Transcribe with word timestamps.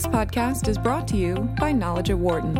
This 0.00 0.08
podcast 0.08 0.66
is 0.66 0.78
brought 0.78 1.06
to 1.08 1.18
you 1.18 1.34
by 1.58 1.72
Knowledge 1.72 2.08
at 2.08 2.18
Wharton. 2.18 2.54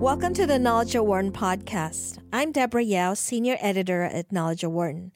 Welcome 0.00 0.34
to 0.34 0.44
the 0.44 0.58
Knowledge 0.58 0.96
at 0.96 1.06
Wharton 1.06 1.30
podcast. 1.30 2.18
I'm 2.32 2.50
Deborah 2.50 2.82
Yao, 2.82 3.14
Senior 3.14 3.56
Editor 3.60 4.02
at 4.02 4.32
Knowledge 4.32 4.64
at 4.64 4.72
Wharton. 4.72 5.12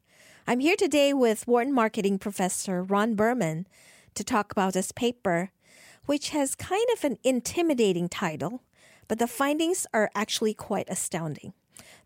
I'm 0.47 0.61
here 0.61 0.77
today 0.77 1.13
with 1.13 1.49
Wharton 1.49 1.75
Marketing 1.75 2.21
Professor 2.21 2.85
Ron 2.85 3.17
Berman 3.17 3.67
to 4.15 4.23
talk 4.23 4.53
about 4.53 4.75
this 4.75 4.93
paper, 4.93 5.51
which 6.05 6.29
has 6.29 6.55
kind 6.55 6.87
of 6.97 7.03
an 7.03 7.19
intimidating 7.25 8.09
title, 8.09 8.63
but 9.09 9.19
the 9.19 9.27
findings 9.27 9.89
are 9.93 10.09
actually 10.15 10.55
quite 10.55 10.87
astounding. 10.89 11.53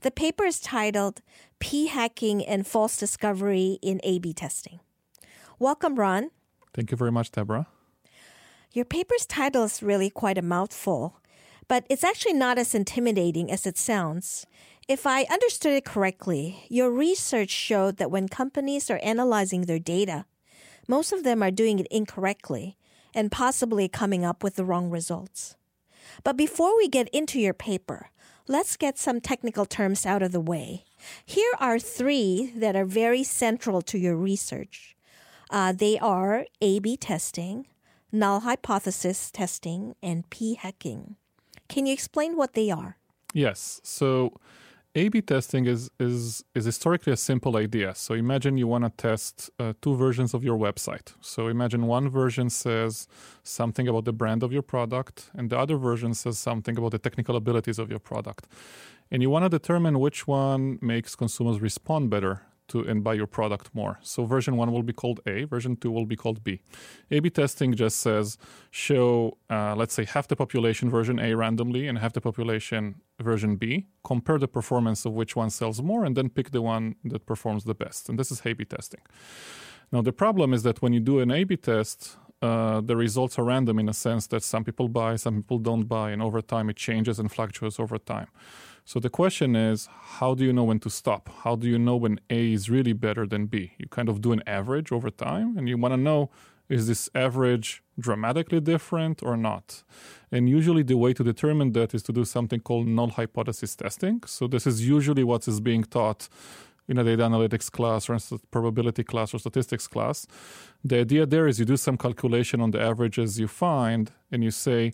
The 0.00 0.11
paper 0.11 0.45
is 0.45 0.61
titled 0.61 1.23
P 1.59 1.89
Hacking 1.89 2.45
and 2.45 2.66
False 2.66 2.96
Discovery 2.96 3.79
in 3.82 4.00
A 4.03 4.18
B 4.18 4.32
Testing. 4.32 4.81
Welcome, 5.58 5.96
Ron. 5.96 6.31
Thank 6.72 6.90
you 6.90 6.96
very 6.96 7.13
much, 7.13 7.31
Deborah. 7.32 7.67
Your 8.72 8.85
paper's 8.85 9.27
title 9.27 9.64
is 9.64 9.82
really 9.82 10.11
quite 10.11 10.39
a 10.39 10.43
mouthful, 10.43 11.21
but 11.68 11.85
it's 11.91 12.04
actually 12.04 12.35
not 12.35 12.57
as 12.57 12.75
intimidating 12.75 13.50
as 13.50 13.67
it 13.67 13.77
sounds. 13.77 14.46
If 14.89 15.07
I 15.07 15.25
understood 15.25 15.72
it 15.72 15.85
correctly, 15.85 16.64
your 16.68 16.91
research 16.91 17.50
showed 17.50 17.99
that 17.99 18.11
when 18.11 18.29
companies 18.29 18.91
are 18.91 19.00
analyzing 19.02 19.63
their 19.63 19.79
data, 19.79 20.25
most 20.89 21.13
of 21.13 21.25
them 21.25 21.43
are 21.43 21.50
doing 21.50 21.79
it 21.79 21.86
incorrectly 21.91 22.77
and 23.14 23.30
possibly 23.30 23.89
coming 23.89 24.25
up 24.25 24.43
with 24.43 24.57
the 24.57 24.64
wrong 24.64 24.89
results. 24.89 25.57
But 26.25 26.36
before 26.36 26.77
we 26.77 26.89
get 26.89 27.08
into 27.11 27.39
your 27.39 27.55
paper, 27.55 28.11
let's 28.50 28.77
get 28.77 28.99
some 28.99 29.21
technical 29.21 29.64
terms 29.64 30.04
out 30.04 30.22
of 30.22 30.32
the 30.32 30.40
way. 30.40 30.85
Here 31.25 31.53
are 31.61 31.79
three 31.79 32.53
that 32.56 32.75
are 32.75 32.84
very 32.84 33.22
central 33.22 33.81
to 33.83 33.97
your 33.97 34.17
research. 34.17 34.97
Uh, 35.50 35.72
they 35.72 35.98
are 35.98 36.47
A 36.61 36.80
B 36.80 36.97
testing, 36.97 37.69
null 38.11 38.41
hypothesis 38.41 39.30
testing, 39.30 39.94
and 40.02 40.28
P 40.30 40.55
hacking. 40.55 41.14
Can 41.69 41.86
you 41.86 41.92
explain 41.92 42.36
what 42.36 42.55
they 42.55 42.70
are? 42.70 42.97
Yes. 43.33 43.80
So, 43.84 44.33
a-B 44.94 45.22
testing 45.22 45.66
is, 45.66 45.91
is, 46.00 46.44
is 46.55 46.64
historically 46.64 47.12
a 47.12 47.16
simple 47.16 47.56
idea. 47.56 47.94
So 47.94 48.14
imagine 48.14 48.56
you 48.56 48.66
want 48.66 48.84
to 48.84 48.91
test 48.91 49.50
uh, 49.58 49.74
two 49.80 49.94
versions 49.94 50.34
of 50.34 50.42
your 50.42 50.58
website. 50.58 51.14
So 51.20 51.46
imagine 51.46 51.86
one 51.86 52.08
version 52.08 52.50
says 52.50 53.06
something 53.44 53.86
about 53.86 54.05
the 54.05 54.12
brand 54.12 54.42
of 54.42 54.52
your 54.52 54.62
product, 54.62 55.30
and 55.34 55.48
the 55.48 55.58
other 55.58 55.77
version 55.77 56.14
says 56.14 56.38
something 56.38 56.77
about 56.77 56.91
the 56.91 56.98
technical 56.98 57.36
abilities 57.36 57.78
of 57.78 57.88
your 57.88 58.00
product. 58.00 58.46
And 59.12 59.22
you 59.22 59.30
want 59.30 59.44
to 59.44 59.48
determine 59.48 60.00
which 60.00 60.27
one 60.27 60.78
makes 60.80 61.14
consumers 61.14 61.61
respond 61.61 62.11
better 62.11 62.42
to 62.70 62.80
and 62.90 63.04
buy 63.04 63.14
your 63.20 63.26
product 63.38 63.66
more. 63.74 63.94
So 64.02 64.18
version 64.24 64.56
one 64.56 64.70
will 64.72 64.82
be 64.82 64.92
called 65.02 65.18
A, 65.26 65.44
version 65.54 65.76
two 65.76 65.90
will 65.96 66.06
be 66.06 66.16
called 66.16 66.38
B. 66.46 66.48
A/B 67.10 67.30
testing 67.30 67.70
just 67.84 67.96
says 68.06 68.38
show, 68.86 69.38
uh, 69.48 69.74
let's 69.80 69.94
say, 69.98 70.04
half 70.04 70.27
the 70.28 70.36
population 70.36 70.90
version 70.90 71.18
A 71.18 71.34
randomly 71.34 71.82
and 71.88 71.98
half 71.98 72.12
the 72.12 72.20
population 72.20 72.82
version 73.30 73.56
B. 73.56 73.86
Compare 74.02 74.38
the 74.38 74.48
performance 74.58 75.00
of 75.08 75.12
which 75.20 75.36
one 75.36 75.50
sells 75.50 75.78
more, 75.90 76.04
and 76.06 76.16
then 76.16 76.28
pick 76.36 76.50
the 76.50 76.62
one 76.62 76.84
that 77.12 77.22
performs 77.27 77.62
the 77.64 77.74
best. 77.74 78.08
And 78.08 78.18
this 78.18 78.30
is 78.34 78.38
A/B 78.44 78.64
testing. 78.64 79.02
Now 79.92 80.02
the 80.02 80.12
problem 80.12 80.55
is 80.56 80.62
that 80.62 80.80
when 80.82 80.92
you 80.92 81.00
do 81.00 81.18
an 81.24 81.30
A/B 81.30 81.56
test, 81.56 82.16
uh, 82.42 82.80
the 82.80 82.96
results 82.96 83.38
are 83.38 83.44
random 83.44 83.78
in 83.78 83.88
a 83.88 83.92
sense 83.92 84.27
that 84.28 84.42
some 84.42 84.64
people 84.64 84.88
buy, 84.88 85.16
some 85.16 85.34
people 85.42 85.58
don't 85.58 85.86
buy, 85.96 86.10
and 86.10 86.22
over 86.22 86.40
time 86.40 86.70
it 86.70 86.77
changes 86.77 87.18
and 87.18 87.30
fluctuates 87.30 87.78
over 87.78 87.98
time. 87.98 88.28
So 88.84 88.98
the 88.98 89.11
question 89.11 89.55
is, 89.55 89.89
how 90.19 90.34
do 90.34 90.45
you 90.45 90.53
know 90.53 90.64
when 90.64 90.81
to 90.81 90.91
stop? 90.91 91.28
How 91.45 91.56
do 91.56 91.69
you 91.69 91.78
know 91.78 91.97
when 91.97 92.20
A 92.31 92.53
is 92.53 92.69
really 92.69 92.92
better 92.92 93.27
than 93.27 93.47
B? 93.47 93.73
You 93.78 93.86
kind 93.89 94.09
of 94.09 94.20
do 94.20 94.33
an 94.33 94.42
average 94.47 94.91
over 94.92 95.11
time, 95.11 95.56
and 95.56 95.69
you 95.69 95.77
want 95.77 95.92
to 95.92 95.97
know 95.97 96.31
is 96.69 96.86
this 96.86 97.11
average 97.17 97.83
dramatically 97.98 98.61
different 98.61 99.23
or 99.23 99.36
not? 99.36 99.83
And 100.30 100.48
usually 100.48 100.85
the 100.85 100.96
way 100.96 101.13
to 101.13 101.24
determine 101.24 101.73
that 101.73 101.95
is 101.95 102.02
to 102.05 102.13
do 102.13 102.24
something 102.24 102.61
called 102.61 102.86
null 102.86 103.11
hypothesis 103.11 103.74
testing. 103.74 104.23
So 104.24 104.46
this 104.46 104.67
is 104.69 104.86
usually 104.86 105.24
what 105.24 105.48
is 105.48 105.61
being 105.61 105.83
taught 105.83 106.29
in 106.89 106.96
a 106.98 107.05
data 107.05 107.24
analytics 107.24 107.70
class 107.70 108.08
or 108.08 108.19
probability 108.51 109.02
class 109.02 109.35
or 109.35 109.39
statistics 109.39 109.86
class. 109.89 110.27
The 110.85 111.01
idea 111.01 111.27
there 111.27 111.48
is 111.48 111.58
you 111.58 111.64
do 111.64 111.77
some 111.77 111.96
calculation 111.96 112.61
on 112.61 112.70
the 112.70 112.80
averages 112.80 113.39
you 113.39 113.48
find 113.48 114.13
and 114.30 114.45
you 114.45 114.52
say, 114.52 114.92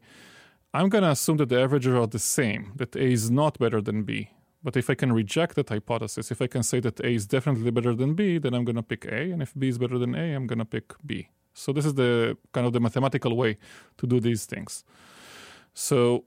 I'm 0.77 0.91
going 0.91 1.05
to 1.05 1.11
assume 1.11 1.39
that 1.39 1.49
the 1.49 1.61
averages 1.67 1.95
are 1.95 2.07
the 2.07 2.19
same, 2.19 2.63
that 2.77 2.95
A 2.97 3.07
is 3.19 3.31
not 3.31 3.59
better 3.59 3.81
than 3.81 4.03
B. 4.03 4.13
But 4.63 4.77
if 4.77 4.91
I 4.91 4.95
can 4.95 5.11
reject 5.23 5.55
that 5.57 5.71
hypothesis, 5.71 6.31
if 6.31 6.43
I 6.43 6.49
can 6.55 6.63
say 6.71 6.81
that 6.81 7.01
A 7.01 7.11
is 7.21 7.25
definitely 7.27 7.71
better 7.71 7.95
than 7.95 8.11
B, 8.15 8.37
then 8.37 8.53
I'm 8.53 8.65
going 8.69 8.77
to 8.77 8.83
pick 8.83 9.07
A. 9.07 9.21
And 9.33 9.41
if 9.41 9.55
B 9.61 9.69
is 9.69 9.79
better 9.79 9.99
than 10.03 10.15
A, 10.15 10.35
I'm 10.35 10.47
going 10.47 10.59
to 10.59 10.71
pick 10.77 10.87
B. 11.11 11.31
So 11.55 11.73
this 11.73 11.87
is 11.87 11.95
the 11.95 12.37
kind 12.53 12.67
of 12.67 12.73
the 12.75 12.81
mathematical 12.81 13.35
way 13.43 13.57
to 13.97 14.07
do 14.07 14.21
these 14.21 14.45
things. 14.45 14.85
So 15.73 16.25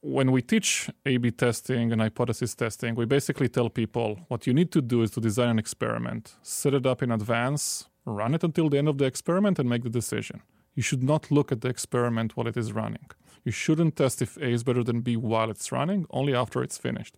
when 0.00 0.30
we 0.30 0.42
teach 0.42 0.88
A/B 1.04 1.32
testing 1.32 1.90
and 1.92 2.00
hypothesis 2.00 2.54
testing, 2.54 2.94
we 2.94 3.04
basically 3.06 3.48
tell 3.48 3.68
people 3.68 4.08
what 4.28 4.46
you 4.46 4.54
need 4.54 4.70
to 4.76 4.80
do 4.80 5.02
is 5.02 5.10
to 5.12 5.20
design 5.20 5.48
an 5.48 5.58
experiment, 5.58 6.36
set 6.42 6.72
it 6.74 6.86
up 6.86 7.02
in 7.02 7.10
advance, 7.10 7.88
run 8.04 8.32
it 8.36 8.44
until 8.44 8.68
the 8.68 8.78
end 8.78 8.88
of 8.88 8.98
the 8.98 9.06
experiment, 9.12 9.58
and 9.58 9.68
make 9.68 9.82
the 9.82 9.90
decision. 10.00 10.42
You 10.76 10.82
should 10.88 11.02
not 11.02 11.22
look 11.36 11.50
at 11.50 11.62
the 11.62 11.68
experiment 11.68 12.36
while 12.36 12.46
it 12.46 12.56
is 12.56 12.72
running. 12.72 13.08
You 13.46 13.52
shouldn't 13.52 13.94
test 13.94 14.20
if 14.20 14.36
A 14.38 14.48
is 14.48 14.64
better 14.64 14.82
than 14.82 15.02
B 15.02 15.16
while 15.16 15.50
it's 15.50 15.70
running, 15.70 16.04
only 16.10 16.34
after 16.34 16.64
it's 16.64 16.76
finished. 16.76 17.16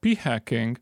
P 0.00 0.14
hacking 0.14 0.78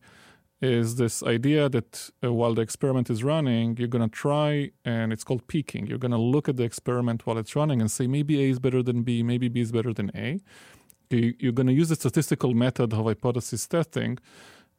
is 0.63 0.95
this 0.95 1.25
idea 1.25 1.69
that 1.69 2.11
uh, 2.23 2.33
while 2.33 2.55
the 2.55 2.63
experiment 2.63 3.11
is 3.11 3.25
running, 3.25 3.77
you're 3.77 3.89
going 3.89 4.09
to 4.09 4.17
try, 4.27 4.71
and 4.85 5.13
it's 5.13 5.25
called 5.25 5.45
peeking. 5.49 5.89
You're 5.89 5.99
going 5.99 6.13
to 6.13 6.27
look 6.35 6.49
at 6.49 6.57
the 6.57 6.63
experiment 6.63 7.27
while 7.27 7.37
it's 7.37 7.57
running 7.57 7.81
and 7.81 7.91
say 7.91 8.07
maybe 8.07 8.45
A 8.45 8.51
is 8.51 8.61
better 8.61 8.81
than 8.81 9.03
B, 9.03 9.25
maybe 9.25 9.49
B 9.49 9.61
is 9.61 9.73
better 9.73 9.93
than 9.93 10.13
A. 10.15 10.41
You're 11.11 11.53
going 11.53 11.67
to 11.67 11.73
use 11.73 11.89
the 11.89 11.97
statistical 11.97 12.55
method 12.55 12.93
of 12.93 13.05
hypothesis 13.05 13.67
testing. 13.67 14.19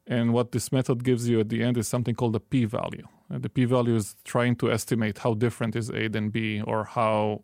And 0.08 0.34
what 0.34 0.54
this 0.54 0.72
method 0.72 1.04
gives 1.04 1.28
you 1.28 1.42
at 1.42 1.50
the 1.50 1.64
end 1.64 1.78
is 1.78 1.88
something 1.88 2.16
called 2.16 2.36
a 2.36 2.40
p 2.40 2.64
value. 2.66 3.08
And 3.30 3.44
the 3.44 3.50
p 3.50 3.66
value 3.66 3.96
is 3.96 4.16
trying 4.24 4.56
to 4.58 4.72
estimate 4.72 5.18
how 5.18 5.34
different 5.34 5.76
is 5.76 5.90
A 5.90 6.08
than 6.08 6.30
B 6.30 6.62
or 6.62 6.86
how 6.86 7.44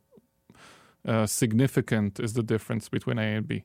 uh, 1.07 1.25
significant 1.25 2.19
is 2.19 2.33
the 2.33 2.43
difference 2.43 2.89
between 2.89 3.17
A 3.17 3.35
and 3.37 3.47
B. 3.47 3.63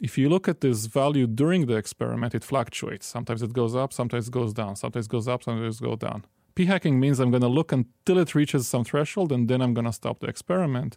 If 0.00 0.18
you 0.18 0.28
look 0.28 0.48
at 0.48 0.60
this 0.60 0.86
value 0.86 1.26
during 1.26 1.66
the 1.66 1.76
experiment, 1.76 2.34
it 2.34 2.42
fluctuates. 2.42 3.06
Sometimes 3.06 3.42
it 3.42 3.52
goes 3.52 3.76
up, 3.76 3.92
sometimes 3.92 4.28
it 4.28 4.32
goes 4.32 4.52
down, 4.52 4.76
sometimes 4.76 5.06
it 5.06 5.10
goes 5.10 5.28
up, 5.28 5.44
sometimes 5.44 5.80
it 5.80 5.84
goes 5.84 5.98
down. 5.98 6.24
P 6.54 6.66
hacking 6.66 7.00
means 7.00 7.18
I'm 7.18 7.30
going 7.30 7.42
to 7.42 7.48
look 7.48 7.72
until 7.72 8.18
it 8.18 8.34
reaches 8.34 8.66
some 8.66 8.84
threshold 8.84 9.32
and 9.32 9.48
then 9.48 9.62
I'm 9.62 9.74
going 9.74 9.86
to 9.86 9.92
stop 9.92 10.20
the 10.20 10.26
experiment 10.26 10.96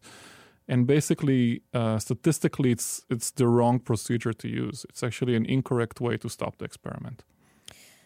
and 0.68 0.88
basically 0.88 1.62
uh, 1.74 2.00
statistically 2.00 2.72
it's 2.72 3.06
it's 3.10 3.32
the 3.32 3.48
wrong 3.48 3.80
procedure 3.80 4.34
to 4.34 4.48
use 4.48 4.86
it's 4.90 5.04
actually 5.04 5.36
an 5.36 5.46
incorrect 5.46 6.02
way 6.02 6.18
to 6.18 6.30
stop 6.30 6.58
the 6.58 6.66
experiment 6.66 7.24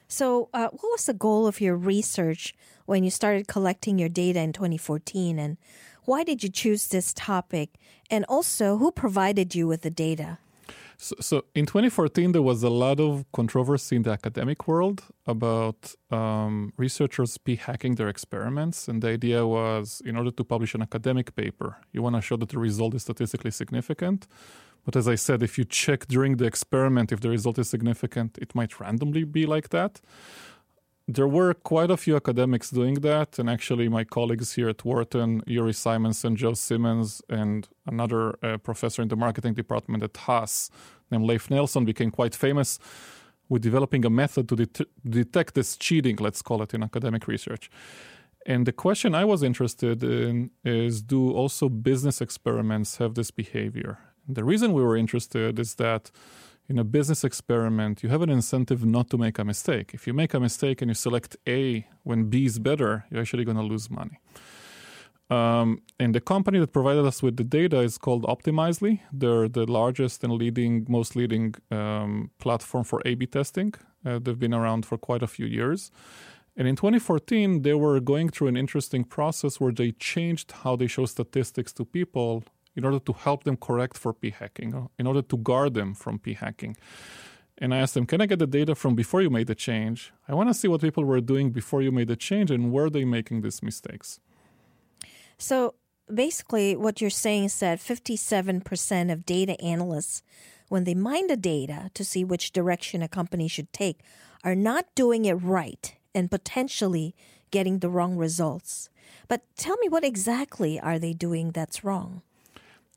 so 0.07 0.49
uh, 0.53 0.67
what 0.71 0.91
was 0.91 1.05
the 1.05 1.13
goal 1.13 1.47
of 1.47 1.61
your 1.61 1.75
research 1.75 2.53
when 2.85 3.03
you 3.03 3.09
started 3.09 3.47
collecting 3.47 3.99
your 3.99 4.09
data 4.09 4.39
in 4.39 4.51
2014 4.51 5.39
and 5.39 5.57
why 6.09 6.23
did 6.23 6.41
you 6.43 6.49
choose 6.49 6.87
this 6.87 7.13
topic 7.13 7.69
and 8.09 8.25
also 8.27 8.77
who 8.77 8.91
provided 8.91 9.53
you 9.53 9.67
with 9.67 9.81
the 9.87 9.91
data 9.91 10.39
so, 11.01 11.15
so, 11.21 11.45
in 11.55 11.65
2014, 11.65 12.33
there 12.33 12.41
was 12.41 12.61
a 12.61 12.69
lot 12.69 12.99
of 12.99 13.23
controversy 13.31 13.95
in 13.95 14.01
the 14.01 14.11
academic 14.11 14.67
world 14.67 15.01
about 15.25 15.95
um, 16.11 16.73
researchers 16.75 17.37
p 17.37 17.55
hacking 17.55 17.95
their 17.95 18.09
experiments. 18.09 18.89
And 18.89 19.01
the 19.01 19.07
idea 19.07 19.47
was 19.47 20.01
in 20.03 20.17
order 20.17 20.31
to 20.31 20.43
publish 20.43 20.75
an 20.75 20.81
academic 20.81 21.27
paper, 21.37 21.77
you 21.93 22.01
want 22.01 22.17
to 22.17 22.21
show 22.21 22.35
that 22.35 22.49
the 22.49 22.59
result 22.59 22.95
is 22.95 23.03
statistically 23.03 23.51
significant. 23.51 24.27
But 24.83 24.97
as 24.97 25.07
I 25.07 25.15
said, 25.15 25.41
if 25.41 25.57
you 25.57 25.63
check 25.63 26.07
during 26.07 26.35
the 26.35 26.47
experiment 26.53 27.13
if 27.13 27.21
the 27.21 27.29
result 27.29 27.57
is 27.59 27.69
significant, 27.69 28.37
it 28.41 28.53
might 28.53 28.77
randomly 28.81 29.23
be 29.23 29.45
like 29.45 29.69
that 29.69 30.01
there 31.11 31.27
were 31.27 31.55
quite 31.55 31.89
a 31.89 31.97
few 31.97 32.15
academics 32.15 32.69
doing 32.69 32.95
that, 33.01 33.39
and 33.39 33.49
actually, 33.49 33.89
my 33.89 34.03
colleagues 34.03 34.53
here 34.53 34.69
at 34.69 34.85
Wharton, 34.85 35.41
Uri 35.47 35.73
Simonsohn, 35.73 36.35
Joe 36.35 36.53
Simmons, 36.53 37.19
and 37.29 37.67
another 37.87 38.37
uh, 38.43 38.57
professor 38.57 39.01
in 39.01 39.07
the 39.07 39.15
marketing 39.15 39.55
department 39.55 40.03
at 40.03 40.15
Haas 40.15 40.69
named 41.09 41.25
Leif 41.25 41.49
Nelson 41.49 41.83
became 41.83 42.11
quite 42.11 42.35
famous 42.35 42.77
with 43.49 43.63
developing 43.63 44.05
a 44.05 44.09
method 44.11 44.47
to 44.49 44.55
det- 44.55 44.87
detect 45.03 45.55
this 45.55 45.75
cheating, 45.77 46.17
let's 46.19 46.43
call 46.43 46.61
it, 46.61 46.75
in 46.75 46.83
academic 46.83 47.27
research. 47.27 47.71
And 48.45 48.67
the 48.67 48.71
question 48.71 49.15
I 49.15 49.25
was 49.25 49.41
interested 49.41 50.03
in 50.03 50.51
is 50.63 51.01
do 51.01 51.31
also 51.31 51.69
business 51.69 52.21
experiments 52.21 52.97
have 52.97 53.15
this 53.15 53.31
behavior? 53.31 53.97
The 54.27 54.43
reason 54.43 54.73
we 54.73 54.83
were 54.83 54.95
interested 54.95 55.57
is 55.57 55.75
that 55.75 56.11
in 56.69 56.77
a 56.77 56.83
business 56.83 57.23
experiment, 57.23 58.03
you 58.03 58.09
have 58.09 58.21
an 58.21 58.29
incentive 58.29 58.85
not 58.85 59.09
to 59.09 59.17
make 59.17 59.39
a 59.39 59.43
mistake. 59.43 59.91
If 59.93 60.05
you 60.05 60.13
make 60.13 60.35
a 60.35 60.39
mistake 60.39 60.81
and 60.81 60.89
you 60.89 60.95
select 60.95 61.35
A 61.47 61.87
when 62.03 62.29
B 62.29 62.45
is 62.45 62.59
better, 62.59 63.05
you're 63.09 63.21
actually 63.21 63.43
going 63.43 63.57
to 63.57 63.63
lose 63.63 63.89
money. 63.89 64.19
Um, 65.31 65.81
and 65.99 66.13
the 66.13 66.21
company 66.21 66.59
that 66.59 66.71
provided 66.71 67.05
us 67.05 67.21
with 67.21 67.37
the 67.37 67.43
data 67.43 67.79
is 67.79 67.97
called 67.97 68.23
Optimizely. 68.23 69.01
They're 69.11 69.47
the 69.47 69.65
largest 69.65 70.23
and 70.23 70.33
leading, 70.33 70.85
most 70.87 71.15
leading 71.15 71.55
um, 71.71 72.31
platform 72.39 72.83
for 72.83 73.01
A/B 73.05 73.27
testing. 73.27 73.73
Uh, 74.05 74.19
they've 74.19 74.39
been 74.39 74.53
around 74.53 74.85
for 74.85 74.97
quite 74.97 75.23
a 75.23 75.27
few 75.27 75.45
years, 75.45 75.91
And 76.55 76.67
in 76.67 76.75
2014, 76.75 77.61
they 77.61 77.73
were 77.73 77.99
going 78.01 78.29
through 78.29 78.49
an 78.49 78.57
interesting 78.57 79.03
process 79.05 79.59
where 79.61 79.71
they 79.71 79.91
changed 79.93 80.51
how 80.63 80.75
they 80.75 80.87
show 80.87 81.05
statistics 81.05 81.71
to 81.73 81.85
people 81.85 82.43
in 82.79 82.85
order 82.85 82.99
to 83.09 83.13
help 83.13 83.43
them 83.43 83.57
correct 83.67 83.95
for 83.97 84.11
p 84.21 84.31
hacking, 84.39 84.73
uh, 84.73 84.87
in 84.99 85.05
order 85.05 85.23
to 85.31 85.37
guard 85.49 85.71
them 85.79 85.89
from 85.93 86.13
p 86.17 86.33
hacking. 86.33 86.73
And 87.61 87.73
I 87.73 87.77
asked 87.83 87.93
them, 87.93 88.05
Can 88.05 88.21
I 88.21 88.25
get 88.25 88.39
the 88.39 88.47
data 88.47 88.73
from 88.73 88.95
before 88.95 89.21
you 89.21 89.29
made 89.29 89.47
the 89.47 89.59
change? 89.69 90.13
I 90.27 90.33
want 90.33 90.49
to 90.49 90.53
see 90.53 90.69
what 90.69 90.81
people 90.81 91.03
were 91.03 91.21
doing 91.33 91.51
before 91.51 91.81
you 91.81 91.91
made 91.91 92.07
the 92.07 92.15
change 92.15 92.49
and 92.49 92.71
were 92.71 92.89
they 92.89 93.05
making 93.05 93.41
these 93.41 93.61
mistakes? 93.61 94.19
So 95.37 95.75
basically, 96.23 96.75
what 96.75 97.01
you're 97.01 97.09
saying 97.25 97.45
is 97.45 97.59
that 97.59 97.79
57% 97.79 99.11
of 99.11 99.25
data 99.25 99.55
analysts, 99.61 100.23
when 100.69 100.85
they 100.85 100.95
mine 100.95 101.27
the 101.27 101.37
data 101.37 101.91
to 101.93 102.03
see 102.05 102.23
which 102.23 102.53
direction 102.53 103.01
a 103.01 103.09
company 103.09 103.47
should 103.47 103.71
take, 103.73 103.99
are 104.43 104.55
not 104.55 104.95
doing 104.95 105.25
it 105.25 105.33
right 105.33 105.95
and 106.15 106.31
potentially 106.31 107.13
getting 107.51 107.79
the 107.79 107.89
wrong 107.89 108.15
results. 108.15 108.89
But 109.27 109.41
tell 109.57 109.77
me, 109.77 109.89
what 109.89 110.05
exactly 110.05 110.79
are 110.79 110.99
they 110.99 111.13
doing 111.13 111.51
that's 111.51 111.83
wrong? 111.83 112.21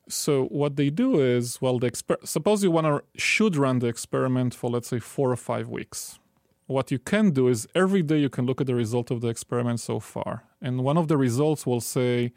So 0.09 0.47
what 0.47 0.77
they 0.77 0.91
do 0.91 1.21
is, 1.21 1.61
well, 1.61 1.79
the 1.79 1.91
exper- 1.91 2.27
suppose 2.27 2.63
you 2.63 2.71
want 2.71 2.87
to 2.87 3.03
should 3.21 3.57
run 3.57 3.79
the 3.79 3.87
experiment 3.87 4.55
for 4.55 4.69
let's 4.71 4.89
say 4.89 4.99
four 4.99 5.31
or 5.31 5.37
five 5.37 5.69
weeks. 5.69 6.19
What 6.67 6.91
you 6.91 6.99
can 6.99 7.31
do 7.31 7.49
is 7.49 7.69
every 7.75 8.03
day 8.03 8.19
you 8.19 8.29
can 8.29 8.47
look 8.47 8.61
at 8.61 8.67
the 8.67 8.75
result 8.75 9.11
of 9.11 9.21
the 9.21 9.29
experiment 9.29 9.81
so 9.81 10.01
far, 10.01 10.45
and 10.61 10.83
one 10.85 10.97
of 10.97 11.09
the 11.09 11.17
results 11.17 11.67
will 11.67 11.81
say, 11.81 12.33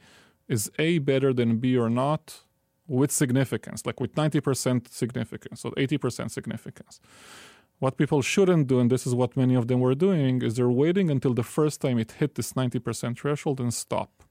is 0.48 0.72
A 0.78 1.00
better 1.00 1.34
than 1.34 1.58
B 1.58 1.78
or 1.78 1.90
not, 1.90 2.42
with 2.88 3.12
significance, 3.12 3.86
like 3.86 4.00
with 4.00 4.14
90% 4.16 4.92
significance 4.92 5.66
or 5.66 5.72
80% 5.72 6.30
significance. 6.32 7.00
What 7.80 7.98
people 7.98 8.22
shouldn't 8.22 8.68
do, 8.68 8.80
and 8.80 8.90
this 8.90 9.06
is 9.06 9.14
what 9.14 9.36
many 9.36 9.56
of 9.56 9.68
them 9.68 9.80
were 9.80 9.96
doing, 9.96 10.42
is 10.42 10.56
they're 10.56 10.70
waiting 10.70 11.10
until 11.10 11.34
the 11.34 11.44
first 11.44 11.82
time 11.82 11.98
it 11.98 12.14
hit 12.14 12.36
this 12.36 12.54
90% 12.54 13.20
threshold 13.20 13.60
and 13.60 13.74
stop. 13.74 14.24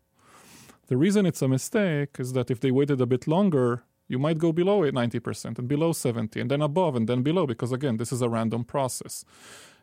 The 0.87 0.97
reason 0.99 1.25
it's 1.25 1.41
a 1.41 1.49
mistake 1.49 2.17
is 2.19 2.35
that 2.35 2.51
if 2.51 2.61
they 2.61 2.71
waited 2.71 3.01
a 3.01 3.07
bit 3.07 3.27
longer, 3.27 3.85
you 4.07 4.19
might 4.19 4.37
go 4.39 4.53
below 4.53 4.83
90% 4.83 5.59
and 5.59 5.67
below 5.67 5.93
70 5.93 6.39
and 6.41 6.51
then 6.51 6.61
above 6.61 6.95
and 6.95 7.09
then 7.09 7.23
below 7.23 7.47
because 7.47 7.73
again 7.73 7.97
this 7.97 8.13
is 8.13 8.21
a 8.21 8.29
random 8.29 8.65
process. 8.65 9.25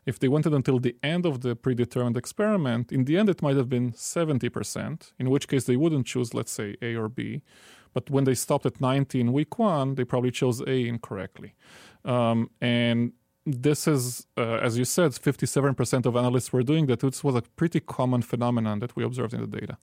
If 0.05 0.19
they 0.19 0.27
waited 0.27 0.53
until 0.53 0.79
the 0.79 0.95
end 1.01 1.25
of 1.25 1.41
the 1.41 1.55
predetermined 1.55 2.17
experiment 2.17 2.91
in 2.91 3.05
the 3.05 3.17
end 3.17 3.29
it 3.29 3.41
might 3.41 3.57
have 3.57 3.67
been 3.67 3.93
70% 3.93 5.13
in 5.17 5.29
which 5.31 5.47
case 5.47 5.63
they 5.63 5.75
wouldn't 5.75 6.05
choose 6.05 6.35
let's 6.35 6.51
say 6.51 6.75
a 6.83 6.95
or 6.95 7.09
b. 7.09 7.41
But 7.93 8.09
when 8.11 8.25
they 8.25 8.35
stopped 8.35 8.67
at 8.67 8.79
90 8.79 9.19
in 9.19 9.33
week 9.33 9.57
one 9.57 9.95
they 9.95 10.03
probably 10.03 10.31
chose 10.31 10.61
a 10.61 10.87
incorrectly. 10.87 11.55
Um, 12.05 12.51
and 12.61 13.13
this 13.47 13.87
is 13.87 14.27
uh, 14.37 14.59
as 14.67 14.77
you 14.77 14.85
said 14.85 15.13
57% 15.13 16.05
of 16.05 16.15
analysts 16.15 16.53
were 16.53 16.61
doing 16.61 16.85
that 16.85 16.99
this 16.99 17.23
was 17.23 17.33
a 17.33 17.41
pretty 17.41 17.79
common 17.79 18.21
phenomenon 18.21 18.77
that 18.79 18.95
we 18.95 19.03
observed 19.03 19.33
in 19.33 19.41
the 19.41 19.47
data 19.47 19.77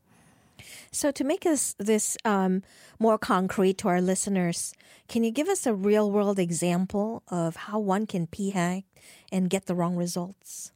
so, 0.91 1.11
to 1.11 1.25
make 1.25 1.43
this, 1.43 1.75
this 1.79 2.17
um, 2.25 2.63
more 2.99 3.19
concrete 3.19 3.79
to 3.79 3.89
our 3.89 4.01
listeners, 4.01 4.75
can 5.09 5.25
you 5.25 5.31
give 5.31 5.49
us 5.49 5.67
a 5.67 5.75
real 5.75 6.11
world 6.11 6.39
example 6.39 7.23
of 7.29 7.57
how 7.57 7.79
one 7.79 8.07
can 8.07 8.27
p 8.27 8.51
hack 8.51 8.85
and 9.31 9.51
get 9.51 9.67
the 9.67 9.75
wrong 9.75 9.97
results? 9.97 10.73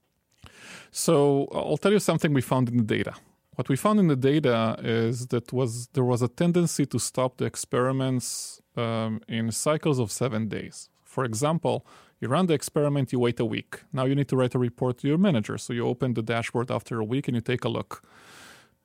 So, 0.90 1.48
I'll 1.52 1.76
tell 1.76 1.92
you 1.92 2.00
something 2.00 2.32
we 2.32 2.42
found 2.42 2.68
in 2.68 2.76
the 2.76 2.84
data. 2.84 3.14
What 3.54 3.68
we 3.68 3.76
found 3.76 4.00
in 4.00 4.08
the 4.08 4.16
data 4.16 4.76
is 4.82 5.26
that 5.26 5.52
was 5.52 5.88
there 5.88 6.04
was 6.04 6.22
a 6.22 6.28
tendency 6.28 6.86
to 6.86 6.98
stop 6.98 7.36
the 7.36 7.44
experiments 7.44 8.62
um, 8.76 9.20
in 9.28 9.50
cycles 9.52 9.98
of 9.98 10.10
seven 10.10 10.48
days. 10.48 10.88
For 11.04 11.24
example, 11.24 11.86
you 12.22 12.28
run 12.28 12.46
the 12.46 12.54
experiment, 12.54 13.12
you 13.12 13.18
wait 13.18 13.40
a 13.40 13.44
week. 13.44 13.80
Now 13.92 14.04
you 14.04 14.14
need 14.14 14.28
to 14.28 14.36
write 14.36 14.54
a 14.54 14.58
report 14.58 14.98
to 14.98 15.08
your 15.08 15.18
manager. 15.18 15.58
So 15.58 15.72
you 15.72 15.86
open 15.86 16.14
the 16.14 16.22
dashboard 16.22 16.70
after 16.70 16.98
a 17.00 17.04
week 17.04 17.28
and 17.28 17.34
you 17.34 17.40
take 17.40 17.64
a 17.64 17.68
look 17.68 18.02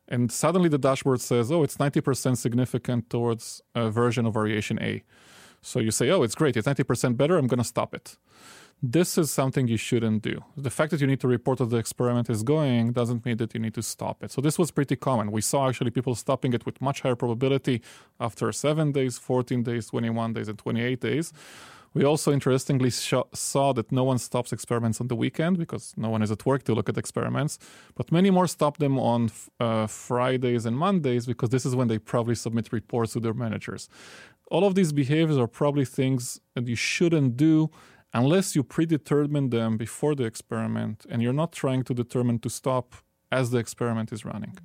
and 0.08 0.32
suddenly 0.32 0.70
the 0.70 0.78
dashboard 0.78 1.22
says, 1.22 1.52
oh, 1.52 1.64
it's 1.64 1.78
90% 1.78 2.38
significant 2.38 3.10
towards 3.10 3.62
a 3.76 3.90
version 3.90 4.26
of 4.26 4.34
variation 4.34 4.82
A. 4.82 5.04
So 5.62 5.80
you 5.80 5.92
say, 5.92 6.10
oh, 6.10 6.24
it's 6.24 6.36
great, 6.36 6.56
it's 6.56 6.68
90% 6.68 7.18
better, 7.18 7.38
I'm 7.38 7.48
going 7.48 7.58
to 7.58 7.64
stop 7.64 7.94
it. 7.94 8.18
This 8.82 9.18
is 9.18 9.32
something 9.32 9.68
you 9.68 9.76
shouldn't 9.76 10.22
do. 10.22 10.44
The 10.56 10.70
fact 10.70 10.92
that 10.92 11.02
you 11.02 11.08
need 11.08 11.20
to 11.22 11.28
report 11.28 11.58
that 11.58 11.72
the 11.72 11.78
experiment 11.78 12.30
is 12.30 12.44
going 12.44 12.92
doesn't 12.92 13.26
mean 13.26 13.38
that 13.38 13.56
you 13.56 13.60
need 13.60 13.74
to 13.74 13.82
stop 13.82 14.24
it. 14.24 14.32
So 14.32 14.40
this 14.40 14.60
was 14.60 14.70
pretty 14.70 14.96
common. 14.96 15.32
We 15.32 15.42
saw 15.42 15.68
actually 15.68 15.90
people 15.90 16.14
stopping 16.14 16.54
it 16.54 16.64
with 16.64 16.80
much 16.80 17.02
higher 17.02 17.16
probability 17.16 17.82
after 18.20 18.52
7 18.52 18.92
days, 18.92 19.18
14 19.18 19.64
days, 19.64 19.88
21 19.88 20.34
days, 20.34 20.48
and 20.48 20.60
28 20.60 21.02
days. 21.02 21.34
We 21.94 22.04
also 22.04 22.32
interestingly 22.32 22.92
sh- 22.92 23.14
saw 23.34 23.74
that 23.74 23.92
no 23.92 24.04
one 24.04 24.18
stops 24.18 24.54
experiments 24.54 25.02
on 25.02 25.08
the 25.08 25.16
weekend 25.16 25.58
because 25.58 25.94
no 25.98 26.10
one 26.10 26.22
is 26.22 26.32
at 26.32 26.46
work 26.46 26.64
to 26.64 26.74
look 26.74 26.90
at 26.90 26.98
experiments, 26.98 27.58
but 27.96 28.12
many 28.12 28.30
more 28.30 28.48
stop 28.48 28.78
them 28.78 29.00
on 29.00 29.32
uh, 29.60 29.88
Fridays 29.88 30.66
and 30.66 30.78
Mondays 30.78 31.26
because 31.26 31.50
this 31.50 31.66
is 31.66 31.76
when 31.76 31.88
they 31.88 31.98
probably 31.98 32.36
submit 32.36 32.72
reports 32.72 33.14
to 33.14 33.20
their 33.20 33.34
managers. 33.34 33.90
All 34.50 34.66
of 34.66 34.76
these 34.76 34.94
behaviors 34.94 35.38
are 35.38 35.48
probably 35.48 35.86
things 35.86 36.40
that 36.56 36.68
you 36.68 36.76
shouldn't 36.76 37.36
do 37.36 37.70
unless 38.14 38.56
you 38.56 38.64
predetermine 38.64 39.50
them 39.50 39.78
before 39.78 40.16
the 40.16 40.24
experiment 40.24 41.06
and 41.10 41.22
you're 41.22 41.34
not 41.34 41.52
trying 41.52 41.84
to 41.84 41.94
determine 41.94 42.40
to 42.40 42.50
stop 42.50 42.96
as 43.32 43.52
the 43.52 43.58
experiment 43.58 44.12
is 44.12 44.24
running. 44.24 44.58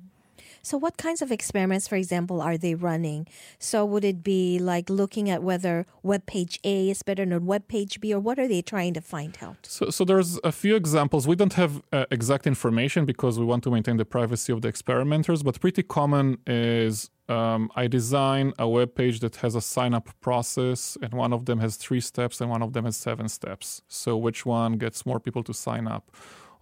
So, 0.65 0.77
what 0.77 0.95
kinds 0.95 1.21
of 1.21 1.29
experiments, 1.29 1.89
for 1.89 1.97
example, 1.97 2.41
are 2.41 2.57
they 2.57 2.73
running? 2.73 3.27
So, 3.59 3.83
would 3.83 4.05
it 4.05 4.23
be 4.23 4.59
like 4.59 4.89
looking 4.89 5.29
at 5.29 5.43
whether 5.43 5.85
web 6.03 6.25
page 6.25 6.57
A 6.63 6.89
is 6.89 7.03
better 7.03 7.25
than 7.25 7.45
web 7.45 7.67
page 7.67 7.99
B, 7.99 8.13
or 8.13 8.21
what 8.21 8.39
are 8.39 8.47
they 8.47 8.61
trying 8.61 8.93
to 8.93 9.01
find 9.01 9.37
out? 9.41 9.57
So, 9.63 9.89
so 9.89 10.05
there's 10.05 10.39
a 10.41 10.53
few 10.53 10.77
examples. 10.77 11.27
We 11.27 11.35
don't 11.35 11.53
have 11.53 11.81
uh, 11.91 12.05
exact 12.11 12.47
information 12.47 13.05
because 13.05 13.37
we 13.37 13.43
want 13.43 13.63
to 13.65 13.71
maintain 13.71 13.97
the 13.97 14.05
privacy 14.05 14.53
of 14.53 14.61
the 14.61 14.69
experimenters, 14.69 15.43
but 15.43 15.59
pretty 15.59 15.83
common 15.83 16.37
is 16.47 17.09
um, 17.27 17.69
I 17.75 17.87
design 17.87 18.53
a 18.57 18.67
web 18.67 18.95
page 18.95 19.19
that 19.19 19.35
has 19.37 19.55
a 19.55 19.61
sign 19.61 19.93
up 19.93 20.09
process, 20.21 20.97
and 21.01 21.13
one 21.13 21.33
of 21.33 21.43
them 21.43 21.59
has 21.59 21.75
three 21.75 21.99
steps 21.99 22.39
and 22.39 22.49
one 22.49 22.61
of 22.61 22.71
them 22.71 22.85
has 22.85 22.95
seven 22.95 23.27
steps. 23.27 23.81
So, 23.89 24.15
which 24.15 24.45
one 24.45 24.77
gets 24.77 25.05
more 25.05 25.19
people 25.19 25.43
to 25.43 25.53
sign 25.53 25.87
up? 25.87 26.09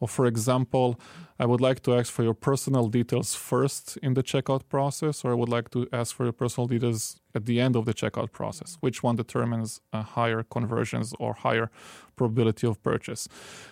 Or, 0.01 0.07
for 0.07 0.25
example, 0.25 0.99
I 1.39 1.45
would 1.45 1.61
like 1.61 1.81
to 1.83 1.95
ask 1.95 2.11
for 2.11 2.23
your 2.23 2.33
personal 2.33 2.87
details 2.87 3.35
first 3.35 3.97
in 4.01 4.15
the 4.15 4.23
checkout 4.23 4.63
process, 4.67 5.23
or 5.23 5.31
I 5.31 5.35
would 5.35 5.47
like 5.47 5.69
to 5.71 5.87
ask 5.93 6.15
for 6.15 6.23
your 6.23 6.33
personal 6.33 6.67
details 6.67 7.21
at 7.35 7.45
the 7.45 7.61
end 7.61 7.75
of 7.75 7.85
the 7.85 7.93
checkout 7.93 8.31
process. 8.31 8.77
Which 8.81 9.03
one 9.03 9.15
determines 9.15 9.79
higher 9.93 10.41
conversions 10.41 11.13
or 11.19 11.35
higher 11.35 11.69
probability 12.15 12.65
of 12.67 12.81
purchase? 12.81 13.29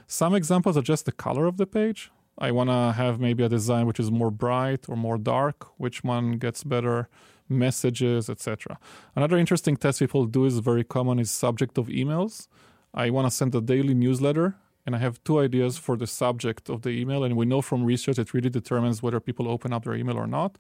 Some 0.08 0.36
examples 0.36 0.78
are 0.78 0.84
just 0.84 1.06
the 1.06 1.12
color 1.12 1.46
of 1.48 1.58
the 1.58 1.66
page. 1.66 2.12
I 2.38 2.52
want 2.52 2.70
to 2.70 2.94
have 2.94 3.20
maybe 3.20 3.44
a 3.44 3.50
design 3.50 3.88
which 3.88 4.00
is 4.00 4.12
more 4.12 4.32
bright 4.32 4.88
or 4.88 4.96
more 4.96 5.18
dark. 5.18 5.68
Which 5.78 6.04
one 6.04 6.34
gets 6.34 6.64
better? 6.64 7.10
Messages, 7.50 8.30
etc. 8.30 8.78
Another 9.16 9.36
interesting 9.36 9.76
test 9.76 10.00
people 10.00 10.26
do 10.26 10.46
is 10.46 10.60
very 10.60 10.84
common 10.84 11.18
is 11.20 11.32
subject 11.32 11.80
of 11.80 11.88
emails. 11.88 12.48
I 12.94 13.10
want 13.10 13.26
to 13.28 13.32
send 13.32 13.56
a 13.56 13.62
daily 13.62 13.96
newsletter 13.96 14.56
and 14.90 14.96
I 14.96 15.00
have 15.00 15.24
two 15.24 15.38
ideas 15.38 15.78
for 15.78 15.96
the 15.96 16.08
subject 16.08 16.68
of 16.68 16.82
the 16.82 16.90
email. 16.90 17.24
And 17.24 17.38
we 17.38 17.46
know 17.46 17.62
from 17.62 17.84
research 17.84 18.18
it 18.18 18.34
really 18.34 18.50
determines 18.50 19.04
whether 19.04 19.20
people 19.20 19.48
open 19.48 19.72
up 19.72 19.84
their 19.86 19.94
email 19.94 20.18
or 20.18 20.26
not. 20.26 20.58